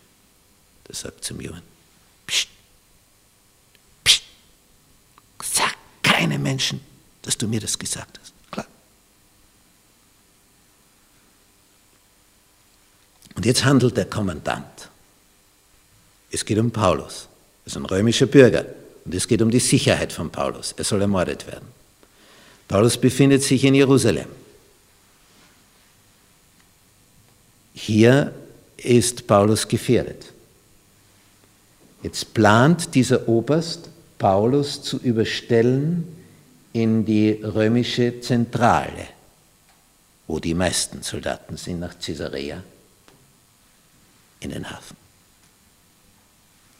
Der 0.86 0.94
sagt 0.94 1.24
zum 1.24 1.40
Jungen, 1.40 1.62
pst, 2.28 2.46
pst, 4.04 4.22
sag 5.42 5.74
keinem 6.04 6.40
Menschen, 6.40 6.80
dass 7.22 7.36
du 7.36 7.48
mir 7.48 7.58
das 7.58 7.76
gesagt 7.76 8.20
hast. 8.20 8.32
Klar. 8.52 8.68
Und 13.34 13.44
jetzt 13.44 13.64
handelt 13.64 13.96
der 13.96 14.08
Kommandant. 14.08 14.88
Es 16.30 16.44
geht 16.44 16.58
um 16.58 16.70
Paulus. 16.70 17.28
Er 17.64 17.66
ist 17.66 17.76
ein 17.76 17.84
römischer 17.84 18.26
Bürger. 18.26 18.66
Und 19.04 19.14
es 19.14 19.26
geht 19.26 19.40
um 19.40 19.50
die 19.50 19.60
Sicherheit 19.60 20.12
von 20.12 20.30
Paulus. 20.30 20.74
Er 20.76 20.84
soll 20.84 21.00
ermordet 21.00 21.46
werden. 21.46 21.66
Paulus 22.68 22.98
befindet 22.98 23.42
sich 23.42 23.64
in 23.64 23.74
Jerusalem. 23.74 24.28
Hier 27.72 28.34
ist 28.76 29.26
Paulus 29.26 29.66
gefährdet. 29.66 30.26
Jetzt 32.02 32.34
plant 32.34 32.94
dieser 32.94 33.26
Oberst, 33.26 33.88
Paulus 34.18 34.82
zu 34.82 34.98
überstellen 34.98 36.04
in 36.74 37.06
die 37.06 37.40
römische 37.42 38.20
Zentrale, 38.20 39.08
wo 40.26 40.38
die 40.38 40.54
meisten 40.54 41.02
Soldaten 41.02 41.56
sind, 41.56 41.80
nach 41.80 41.98
Caesarea, 41.98 42.62
in 44.40 44.50
den 44.50 44.70
Hafen. 44.70 44.97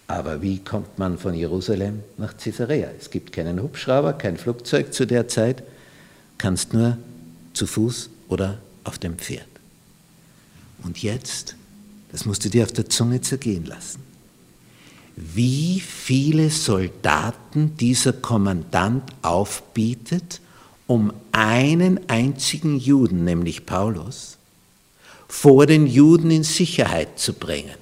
Aber 0.08 0.40
wie 0.40 0.58
kommt 0.58 0.98
man 0.98 1.18
von 1.18 1.34
Jerusalem 1.34 2.02
nach 2.16 2.34
Caesarea? 2.38 2.88
Es 2.98 3.10
gibt 3.10 3.30
keinen 3.30 3.62
Hubschrauber, 3.62 4.14
kein 4.14 4.38
Flugzeug 4.38 4.94
zu 4.94 5.06
der 5.06 5.28
Zeit, 5.28 5.62
kannst 6.38 6.72
nur 6.72 6.96
zu 7.52 7.66
Fuß 7.66 8.08
oder 8.28 8.58
auf 8.84 8.98
dem 8.98 9.18
Pferd. 9.18 9.46
Und 10.82 11.02
jetzt, 11.02 11.56
das 12.10 12.24
musst 12.24 12.42
du 12.44 12.48
dir 12.48 12.64
auf 12.64 12.72
der 12.72 12.88
Zunge 12.88 13.20
zergehen 13.20 13.66
lassen, 13.66 14.00
wie 15.14 15.78
viele 15.80 16.48
Soldaten 16.48 17.76
dieser 17.76 18.14
Kommandant 18.14 19.02
aufbietet, 19.20 20.40
um 20.86 21.12
einen 21.32 22.08
einzigen 22.08 22.78
Juden, 22.78 23.24
nämlich 23.24 23.66
Paulus, 23.66 24.38
vor 25.28 25.66
den 25.66 25.86
Juden 25.86 26.30
in 26.30 26.44
Sicherheit 26.44 27.18
zu 27.18 27.34
bringen. 27.34 27.74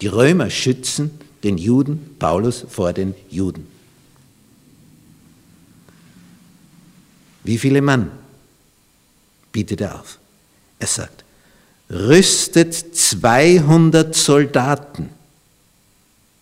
Die 0.00 0.06
Römer 0.06 0.48
schützen 0.48 1.10
den 1.44 1.58
Juden, 1.58 2.16
Paulus 2.18 2.64
vor 2.68 2.92
den 2.92 3.14
Juden. 3.30 3.66
Wie 7.44 7.58
viele 7.58 7.82
Mann 7.82 8.10
bietet 9.52 9.82
er 9.82 10.00
auf? 10.00 10.18
Er 10.78 10.86
sagt, 10.86 11.24
rüstet 11.90 12.74
200 12.96 14.14
Soldaten. 14.14 15.10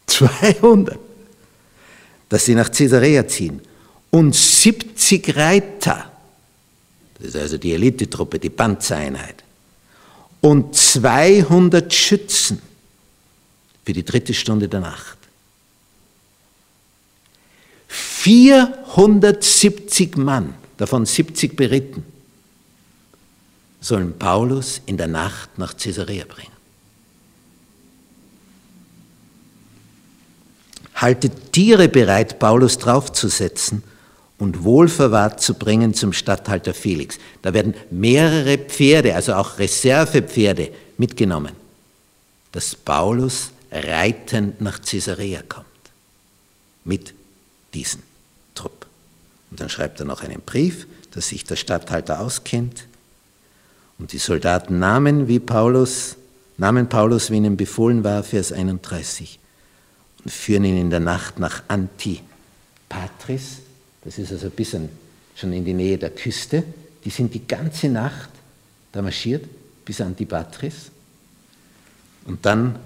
200. 0.06 0.98
Dass 2.28 2.44
sie 2.44 2.54
nach 2.54 2.70
Caesarea 2.70 3.26
ziehen. 3.26 3.60
Und 4.10 4.34
70 4.34 5.36
Reiter. 5.36 6.10
Das 7.18 7.28
ist 7.28 7.36
also 7.36 7.58
die 7.58 7.72
Elitetruppe, 7.72 8.38
die 8.38 8.50
Panzereinheit. 8.50 9.42
Und 10.40 10.74
200 10.74 11.92
Schützen 11.92 12.60
für 13.84 13.92
die 13.92 14.04
dritte 14.04 14.34
Stunde 14.34 14.68
der 14.68 14.80
Nacht. 14.80 15.18
470 17.88 20.16
Mann, 20.16 20.54
davon 20.76 21.04
70 21.04 21.56
beritten, 21.56 22.04
sollen 23.80 24.16
Paulus 24.16 24.80
in 24.86 24.96
der 24.96 25.08
Nacht 25.08 25.58
nach 25.58 25.76
Caesarea 25.76 26.24
bringen. 26.24 26.52
Haltet 30.94 31.52
Tiere 31.52 31.88
bereit, 31.88 32.38
Paulus 32.38 32.78
draufzusetzen 32.78 33.82
und 34.38 34.62
wohlverwahrt 34.62 35.40
zu 35.40 35.54
bringen 35.54 35.94
zum 35.94 36.12
Statthalter 36.12 36.74
Felix. 36.74 37.18
Da 37.42 37.52
werden 37.52 37.74
mehrere 37.90 38.58
Pferde, 38.58 39.16
also 39.16 39.34
auch 39.34 39.58
Reservepferde, 39.58 40.70
mitgenommen, 40.96 41.56
dass 42.52 42.76
Paulus 42.76 43.50
reitend 43.72 44.60
nach 44.60 44.80
Caesarea 44.82 45.42
kommt. 45.48 45.66
Mit 46.84 47.14
diesem 47.74 48.02
Trupp. 48.54 48.86
Und 49.50 49.60
dann 49.60 49.68
schreibt 49.68 50.00
er 50.00 50.06
noch 50.06 50.22
einen 50.22 50.40
Brief, 50.40 50.86
dass 51.12 51.28
sich 51.28 51.44
der 51.44 51.56
Statthalter 51.56 52.20
auskennt. 52.20 52.86
Und 53.98 54.12
die 54.12 54.18
Soldaten 54.18 54.78
nahmen, 54.78 55.28
wie 55.28 55.38
Paulus, 55.38 56.16
nahmen 56.58 56.88
Paulus, 56.88 57.30
wie 57.30 57.36
ihnen 57.36 57.56
befohlen 57.56 58.04
war, 58.04 58.22
Vers 58.22 58.52
31, 58.52 59.38
und 60.24 60.30
führen 60.30 60.64
ihn 60.64 60.78
in 60.78 60.90
der 60.90 61.00
Nacht 61.00 61.38
nach 61.38 61.62
Antipatris. 61.68 63.58
Das 64.04 64.18
ist 64.18 64.32
also 64.32 64.46
ein 64.46 64.52
bisschen 64.52 64.88
schon 65.34 65.52
in 65.52 65.64
die 65.64 65.74
Nähe 65.74 65.98
der 65.98 66.10
Küste. 66.10 66.64
Die 67.04 67.10
sind 67.10 67.32
die 67.34 67.46
ganze 67.46 67.88
Nacht 67.88 68.30
da 68.92 69.00
marschiert 69.00 69.46
bis 69.84 70.00
Antipatris. 70.00 70.90
Und 72.26 72.44
dann 72.46 72.78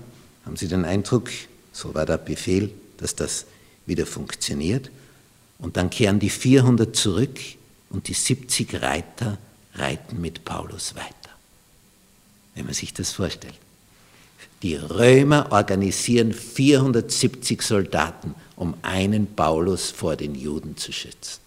haben 0.47 0.57
Sie 0.57 0.69
den 0.69 0.85
Eindruck, 0.85 1.29
so 1.73 1.95
war 1.95 2.07
der 2.07 2.19
Befehl, 2.19 2.71
dass 2.99 3.15
das 3.15 3.47
wieder 3.85 4.07
funktioniert? 4.07 4.91
Und 5.59 5.77
dann 5.77 5.91
kehren 5.91 6.21
die 6.21 6.31
400 6.31 6.95
zurück 6.95 7.39
und 7.91 8.09
die 8.09 8.15
70 8.15 8.81
Reiter 8.81 9.39
reiten 9.75 10.21
mit 10.21 10.45
Paulus 10.45 10.95
weiter. 10.95 11.13
Wenn 12.55 12.65
man 12.65 12.75
sich 12.75 12.95
das 12.95 13.13
vorstellt. 13.13 13.59
Die 14.63 14.77
Römer 14.77 15.53
organisieren 15.53 16.33
470 16.33 17.61
Soldaten, 17.63 18.35
um 18.55 18.75
einen 18.83 19.35
Paulus 19.35 19.91
vor 19.91 20.17
den 20.17 20.35
Juden 20.35 20.77
zu 20.77 20.93
schützen. 20.93 21.41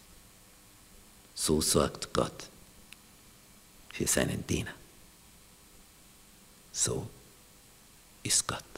So 1.34 1.62
sorgt 1.62 2.14
Gott 2.14 2.50
für 3.94 4.08
seinen 4.08 4.46
Diener. 4.46 4.74
So 6.72 7.08
ist 8.24 8.48
Gott. 8.48 8.69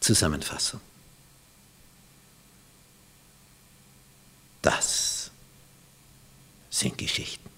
Zusammenfassung. 0.00 0.80
Das 4.62 5.30
sind 6.70 6.96
Geschichten. 6.98 7.48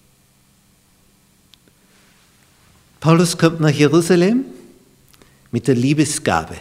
Paulus 3.01 3.37
kommt 3.37 3.61
nach 3.61 3.71
Jerusalem 3.71 4.45
mit 5.51 5.67
der 5.67 5.75
Liebesgabe, 5.75 6.57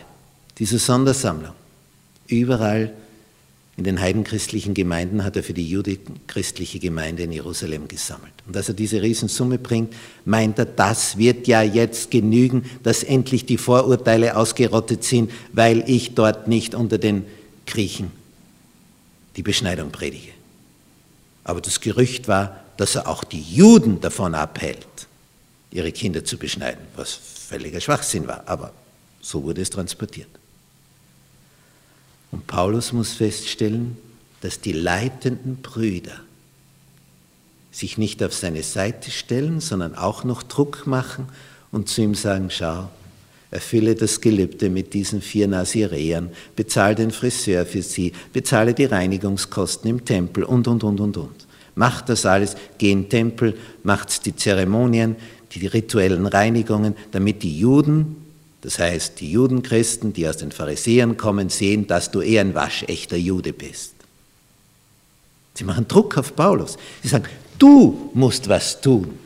dieser 0.57 0.79
Sondersammlung. 0.79 1.53
Überall 2.27 2.93
in 3.81 3.85
den 3.85 3.99
heidenchristlichen 3.99 4.75
Gemeinden 4.75 5.23
hat 5.23 5.35
er 5.35 5.41
für 5.41 5.55
die 5.55 5.67
judenchristliche 5.67 6.77
Gemeinde 6.77 7.23
in 7.23 7.31
Jerusalem 7.31 7.87
gesammelt. 7.87 8.31
Und 8.45 8.55
als 8.55 8.67
er 8.67 8.75
diese 8.75 9.01
Riesensumme 9.01 9.57
bringt, 9.57 9.95
meint 10.23 10.59
er, 10.59 10.65
das 10.65 11.17
wird 11.17 11.47
ja 11.47 11.63
jetzt 11.63 12.11
genügen, 12.11 12.69
dass 12.83 13.01
endlich 13.01 13.47
die 13.47 13.57
Vorurteile 13.57 14.37
ausgerottet 14.37 15.03
sind, 15.03 15.31
weil 15.51 15.83
ich 15.87 16.13
dort 16.13 16.47
nicht 16.47 16.75
unter 16.75 16.99
den 16.99 17.25
Griechen 17.65 18.11
die 19.35 19.41
Beschneidung 19.41 19.89
predige. 19.89 20.31
Aber 21.43 21.59
das 21.59 21.81
Gerücht 21.81 22.27
war, 22.27 22.63
dass 22.77 22.93
er 22.93 23.07
auch 23.07 23.23
die 23.23 23.41
Juden 23.41 23.99
davon 23.99 24.35
abhält, 24.35 24.85
ihre 25.71 25.91
Kinder 25.91 26.23
zu 26.23 26.37
beschneiden, 26.37 26.85
was 26.95 27.13
völliger 27.13 27.81
Schwachsinn 27.81 28.27
war, 28.27 28.43
aber 28.45 28.73
so 29.21 29.41
wurde 29.41 29.63
es 29.63 29.71
transportiert. 29.71 30.29
Und 32.31 32.47
Paulus 32.47 32.93
muss 32.93 33.13
feststellen, 33.13 33.97
dass 34.41 34.61
die 34.61 34.71
leitenden 34.71 35.57
Brüder 35.57 36.19
sich 37.71 37.97
nicht 37.97 38.21
auf 38.23 38.33
seine 38.33 38.63
Seite 38.63 39.11
stellen, 39.11 39.59
sondern 39.59 39.95
auch 39.95 40.23
noch 40.23 40.43
Druck 40.43 40.87
machen 40.87 41.27
und 41.71 41.87
zu 41.87 42.01
ihm 42.01 42.15
sagen, 42.15 42.49
schau, 42.49 42.89
erfülle 43.49 43.95
das 43.95 44.21
Gelübde 44.21 44.69
mit 44.69 44.93
diesen 44.93 45.21
vier 45.21 45.47
Nazireern, 45.47 46.31
bezahle 46.55 46.95
den 46.95 47.11
Friseur 47.11 47.65
für 47.65 47.81
sie, 47.81 48.13
bezahle 48.33 48.73
die 48.73 48.85
Reinigungskosten 48.85 49.89
im 49.89 50.05
Tempel. 50.05 50.43
Und, 50.43 50.67
und, 50.67 50.83
und, 50.83 50.99
und, 50.99 51.17
und. 51.17 51.47
Macht 51.75 52.09
das 52.09 52.25
alles, 52.25 52.55
geh 52.77 52.91
in 52.91 53.03
den 53.03 53.09
Tempel, 53.09 53.57
macht 53.83 54.25
die 54.25 54.35
Zeremonien, 54.35 55.15
die 55.53 55.67
rituellen 55.67 56.25
Reinigungen, 56.25 56.95
damit 57.11 57.43
die 57.43 57.57
Juden 57.57 58.17
das 58.61 58.77
heißt, 58.77 59.19
die 59.19 59.31
Judenchristen, 59.31 60.13
die 60.13 60.27
aus 60.27 60.37
den 60.37 60.51
Pharisäern 60.51 61.17
kommen, 61.17 61.49
sehen, 61.49 61.87
dass 61.87 62.11
du 62.11 62.21
eher 62.21 62.41
ein 62.41 62.53
waschechter 62.53 63.17
Jude 63.17 63.53
bist. 63.53 63.93
Sie 65.55 65.63
machen 65.63 65.87
Druck 65.87 66.17
auf 66.17 66.35
Paulus. 66.35 66.77
Sie 67.01 67.07
sagen, 67.07 67.25
du 67.57 68.11
musst 68.13 68.47
was 68.47 68.79
tun. 68.79 69.17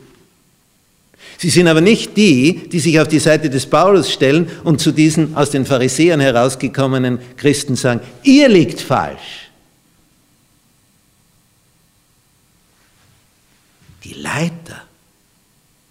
Sie 1.38 1.50
sind 1.50 1.68
aber 1.68 1.82
nicht 1.82 2.16
die, 2.16 2.68
die 2.68 2.80
sich 2.80 2.98
auf 2.98 3.08
die 3.08 3.18
Seite 3.18 3.50
des 3.50 3.66
Paulus 3.66 4.10
stellen 4.10 4.50
und 4.64 4.80
zu 4.80 4.90
diesen 4.90 5.36
aus 5.36 5.50
den 5.50 5.66
Pharisäern 5.66 6.20
herausgekommenen 6.20 7.18
Christen 7.36 7.76
sagen, 7.76 8.00
ihr 8.22 8.48
liegt 8.48 8.80
falsch. 8.80 9.50
Die 14.04 14.14
Leiter 14.14 14.82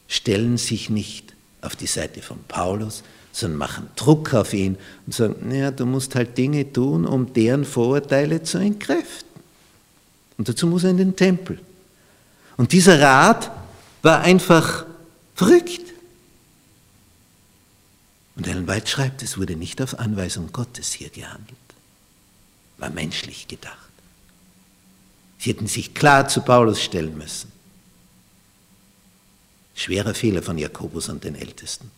stellen 0.07 0.57
sich 0.57 0.89
nicht 0.89 1.33
auf 1.61 1.75
die 1.75 1.87
Seite 1.87 2.21
von 2.21 2.39
Paulus, 2.47 3.03
sondern 3.35 3.57
machen 3.57 3.89
Druck 3.97 4.33
auf 4.33 4.53
ihn 4.53 4.77
und 5.05 5.13
sagen, 5.13 5.49
naja, 5.49 5.69
du 5.69 5.85
musst 5.85 6.15
halt 6.15 6.37
Dinge 6.37 6.71
tun, 6.71 7.05
um 7.05 7.33
deren 7.33 7.65
Vorurteile 7.65 8.43
zu 8.43 8.59
entkräften. 8.59 9.41
Und 10.37 10.47
dazu 10.47 10.67
muss 10.67 10.85
er 10.85 10.91
in 10.91 10.97
den 10.97 11.15
Tempel. 11.17 11.59
Und 12.55 12.71
dieser 12.71 13.01
Rat 13.01 13.51
war 14.03 14.21
einfach 14.21 14.85
verrückt. 15.35 15.81
Und 18.37 18.47
Ellen 18.47 18.69
White 18.69 18.87
schreibt, 18.87 19.21
es 19.21 19.37
wurde 19.37 19.57
nicht 19.57 19.81
auf 19.81 19.99
Anweisung 19.99 20.53
Gottes 20.53 20.93
hier 20.93 21.09
gehandelt, 21.09 21.57
war 22.77 22.89
menschlich 22.89 23.49
gedacht. 23.49 23.75
Sie 25.39 25.49
hätten 25.49 25.67
sich 25.67 25.93
klar 25.93 26.29
zu 26.29 26.39
Paulus 26.39 26.81
stellen 26.81 27.17
müssen. 27.17 27.51
Schwerer 29.75 30.13
Fehler 30.13 30.41
von 30.41 30.57
Jakobus 30.57 31.09
und 31.09 31.25
den 31.25 31.35
Ältesten. 31.35 31.91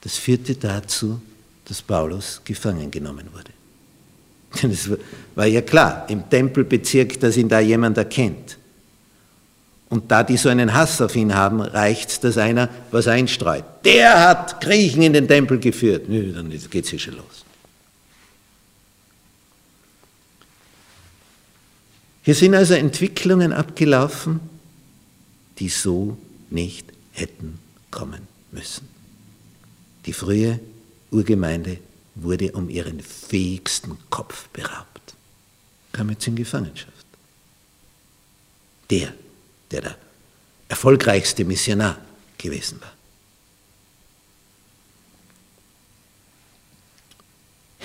Das 0.00 0.16
führte 0.16 0.54
dazu, 0.54 1.20
dass 1.64 1.82
Paulus 1.82 2.40
gefangen 2.44 2.90
genommen 2.90 3.26
wurde. 3.32 3.50
Denn 4.62 4.70
es 4.70 4.88
war 5.34 5.46
ja 5.46 5.60
klar, 5.60 6.06
im 6.08 6.28
Tempelbezirk, 6.28 7.20
dass 7.20 7.36
ihn 7.36 7.48
da 7.48 7.60
jemand 7.60 7.98
erkennt. 7.98 8.58
Und 9.88 10.10
da 10.10 10.22
die 10.22 10.36
so 10.36 10.48
einen 10.48 10.72
Hass 10.72 11.00
auf 11.00 11.16
ihn 11.16 11.34
haben, 11.34 11.60
reicht 11.60 12.22
dass 12.22 12.38
einer 12.38 12.68
was 12.92 13.08
einstreut. 13.08 13.64
Der 13.84 14.28
hat 14.28 14.60
Griechen 14.60 15.02
in 15.02 15.12
den 15.12 15.26
Tempel 15.26 15.58
geführt. 15.58 16.08
Nö, 16.08 16.32
dann 16.32 16.48
geht 16.48 16.84
es 16.84 16.90
hier 16.90 16.98
schon 16.98 17.16
los. 17.16 17.44
Hier 22.22 22.34
sind 22.34 22.54
also 22.54 22.74
Entwicklungen 22.74 23.52
abgelaufen, 23.52 24.38
die 25.58 25.68
so 25.68 26.16
nicht 26.50 26.86
hätten 27.12 27.58
kommen 27.90 28.28
müssen. 28.52 28.99
Die 30.06 30.12
frühe 30.12 30.60
Urgemeinde 31.10 31.78
wurde 32.14 32.52
um 32.52 32.68
ihren 32.68 33.00
fähigsten 33.00 33.96
Kopf 34.10 34.48
beraubt, 34.48 35.14
kam 35.92 36.10
jetzt 36.10 36.26
in 36.26 36.36
Gefangenschaft. 36.36 37.06
Der, 38.90 39.12
der 39.70 39.80
der 39.82 39.96
erfolgreichste 40.68 41.44
Missionar 41.44 41.98
gewesen 42.38 42.80
war. 42.80 42.92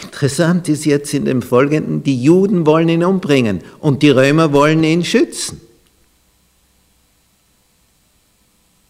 Interessant 0.02 0.70
ist 0.70 0.86
jetzt 0.86 1.14
in 1.14 1.26
dem 1.26 1.42
Folgenden, 1.42 2.04
die 2.04 2.22
Juden 2.22 2.66
wollen 2.66 2.90
ihn 2.90 3.04
umbringen 3.04 3.64
und 3.80 4.04
die 4.04 4.10
Römer 4.10 4.54
wollen 4.54 4.84
ihn 4.84 5.04
schützen. 5.04 5.62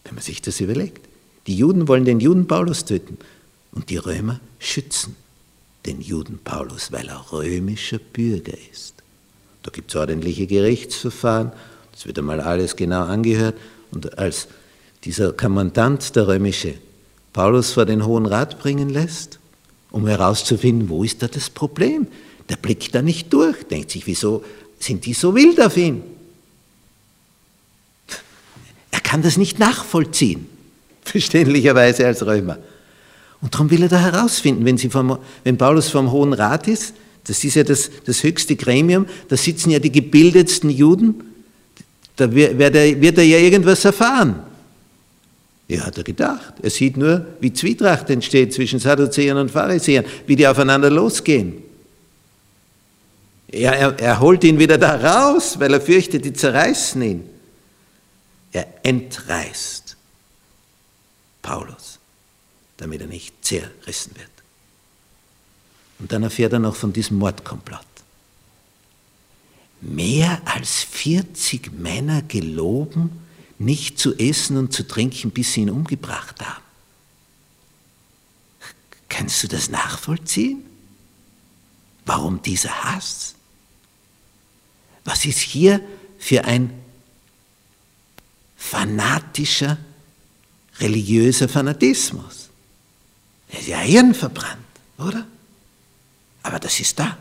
Wenn 0.04 0.14
man 0.14 0.22
sich 0.22 0.42
das 0.42 0.60
überlegt. 0.60 1.05
Die 1.46 1.56
Juden 1.56 1.86
wollen 1.86 2.04
den 2.04 2.20
Juden 2.20 2.46
Paulus 2.46 2.84
töten 2.84 3.18
und 3.72 3.90
die 3.90 3.98
Römer 3.98 4.40
schützen 4.58 5.14
den 5.84 6.00
Juden 6.00 6.40
Paulus, 6.42 6.90
weil 6.90 7.08
er 7.08 7.32
römischer 7.32 7.98
Bürger 7.98 8.54
ist. 8.72 8.94
Da 9.62 9.70
gibt 9.70 9.90
es 9.90 9.96
ordentliche 9.96 10.46
Gerichtsverfahren, 10.46 11.52
das 11.92 12.06
wird 12.06 12.18
einmal 12.18 12.40
alles 12.40 12.74
genau 12.74 13.04
angehört 13.04 13.56
und 13.92 14.18
als 14.18 14.48
dieser 15.04 15.32
Kommandant, 15.32 16.16
der 16.16 16.26
römische, 16.26 16.74
Paulus 17.32 17.72
vor 17.72 17.84
den 17.84 18.04
Hohen 18.04 18.26
Rat 18.26 18.58
bringen 18.58 18.88
lässt, 18.88 19.38
um 19.90 20.06
herauszufinden, 20.06 20.88
wo 20.88 21.04
ist 21.04 21.22
da 21.22 21.28
das 21.28 21.50
Problem. 21.50 22.08
Der 22.48 22.56
blickt 22.56 22.94
da 22.94 23.02
nicht 23.02 23.32
durch, 23.32 23.62
denkt 23.64 23.90
sich, 23.90 24.06
wieso 24.06 24.42
sind 24.80 25.04
die 25.04 25.14
so 25.14 25.34
wild 25.34 25.60
auf 25.60 25.76
ihn? 25.76 26.02
Er 28.90 29.00
kann 29.00 29.22
das 29.22 29.36
nicht 29.36 29.58
nachvollziehen 29.58 30.55
verständlicherweise 31.06 32.06
als 32.06 32.24
Römer. 32.24 32.58
Und 33.40 33.54
darum 33.54 33.70
will 33.70 33.82
er 33.82 33.88
da 33.88 33.98
herausfinden, 33.98 34.64
wenn, 34.64 34.78
vom, 34.78 35.18
wenn 35.44 35.58
Paulus 35.58 35.88
vom 35.88 36.10
Hohen 36.10 36.32
Rat 36.32 36.68
ist, 36.68 36.94
das 37.24 37.42
ist 37.42 37.54
ja 37.54 37.64
das, 37.64 37.90
das 38.04 38.22
höchste 38.22 38.56
Gremium, 38.56 39.06
da 39.28 39.36
sitzen 39.36 39.70
ja 39.70 39.78
die 39.78 39.92
gebildetsten 39.92 40.70
Juden, 40.70 41.22
da 42.16 42.32
wird 42.32 42.74
er, 42.74 43.00
wird 43.00 43.18
er 43.18 43.24
ja 43.24 43.38
irgendwas 43.38 43.84
erfahren. 43.84 44.36
Ja, 45.68 45.86
hat 45.86 45.98
er 45.98 46.04
gedacht. 46.04 46.54
Er 46.62 46.70
sieht 46.70 46.96
nur, 46.96 47.26
wie 47.40 47.52
Zwietracht 47.52 48.08
entsteht 48.08 48.54
zwischen 48.54 48.78
Sadduzäern 48.78 49.36
und 49.36 49.50
Pharisäern, 49.50 50.04
wie 50.26 50.36
die 50.36 50.46
aufeinander 50.46 50.90
losgehen. 50.90 51.62
Ja, 53.52 53.72
er, 53.72 53.98
er 53.98 54.20
holt 54.20 54.44
ihn 54.44 54.58
wieder 54.58 54.78
da 54.78 54.96
raus, 54.96 55.58
weil 55.58 55.72
er 55.74 55.80
fürchtet, 55.80 56.24
die 56.24 56.32
zerreißen 56.32 57.02
ihn. 57.02 57.24
Er 58.52 58.66
entreißt. 58.82 59.75
Paulus, 61.46 62.00
damit 62.76 63.00
er 63.00 63.06
nicht 63.06 63.32
zerrissen 63.44 64.16
wird. 64.16 64.30
Und 66.00 66.10
dann 66.10 66.24
erfährt 66.24 66.52
er 66.52 66.58
noch 66.58 66.74
von 66.74 66.92
diesem 66.92 67.18
Mordkomplott. 67.18 67.86
Mehr 69.80 70.42
als 70.44 70.82
40 70.82 71.70
Männer 71.72 72.22
geloben, 72.22 73.24
nicht 73.58 74.00
zu 74.00 74.16
essen 74.18 74.56
und 74.56 74.72
zu 74.72 74.88
trinken, 74.88 75.30
bis 75.30 75.52
sie 75.52 75.60
ihn 75.60 75.70
umgebracht 75.70 76.44
haben. 76.44 76.62
Kannst 79.08 79.44
du 79.44 79.46
das 79.46 79.70
nachvollziehen? 79.70 80.64
Warum 82.06 82.42
dieser 82.42 82.82
Hass? 82.82 83.36
Was 85.04 85.24
ist 85.24 85.38
hier 85.38 85.80
für 86.18 86.44
ein 86.44 86.72
fanatischer 88.56 89.78
religiöser 90.80 91.48
Fanatismus. 91.48 92.50
Er 93.48 93.60
ist 93.60 93.68
ja 93.68 93.78
hirnverbrannt, 93.78 94.64
oder? 94.98 95.26
Aber 96.42 96.58
das 96.58 96.78
ist 96.80 96.98
da. 96.98 97.16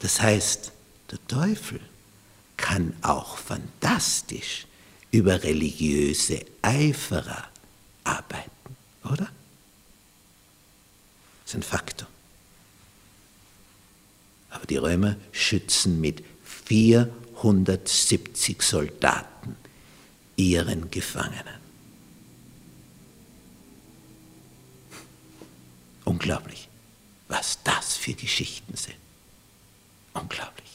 Das 0.00 0.20
heißt, 0.20 0.72
der 1.10 1.18
Teufel 1.26 1.80
kann 2.56 2.94
auch 3.02 3.38
fantastisch 3.38 4.66
über 5.10 5.42
religiöse 5.42 6.44
Eiferer 6.62 7.48
arbeiten, 8.04 8.76
oder? 9.04 9.28
Das 11.44 11.46
ist 11.46 11.54
ein 11.54 11.62
Faktor. 11.62 12.06
Aber 14.50 14.66
die 14.66 14.76
Römer 14.76 15.16
schützen 15.32 16.00
mit 16.00 16.22
470 16.66 18.62
Soldaten 18.62 19.56
ihren 20.36 20.90
Gefangenen. 20.90 21.57
Unglaublich, 26.08 26.70
was 27.28 27.62
das 27.64 27.98
für 27.98 28.14
Geschichten 28.14 28.74
sind. 28.74 28.96
Unglaublich. 30.14 30.67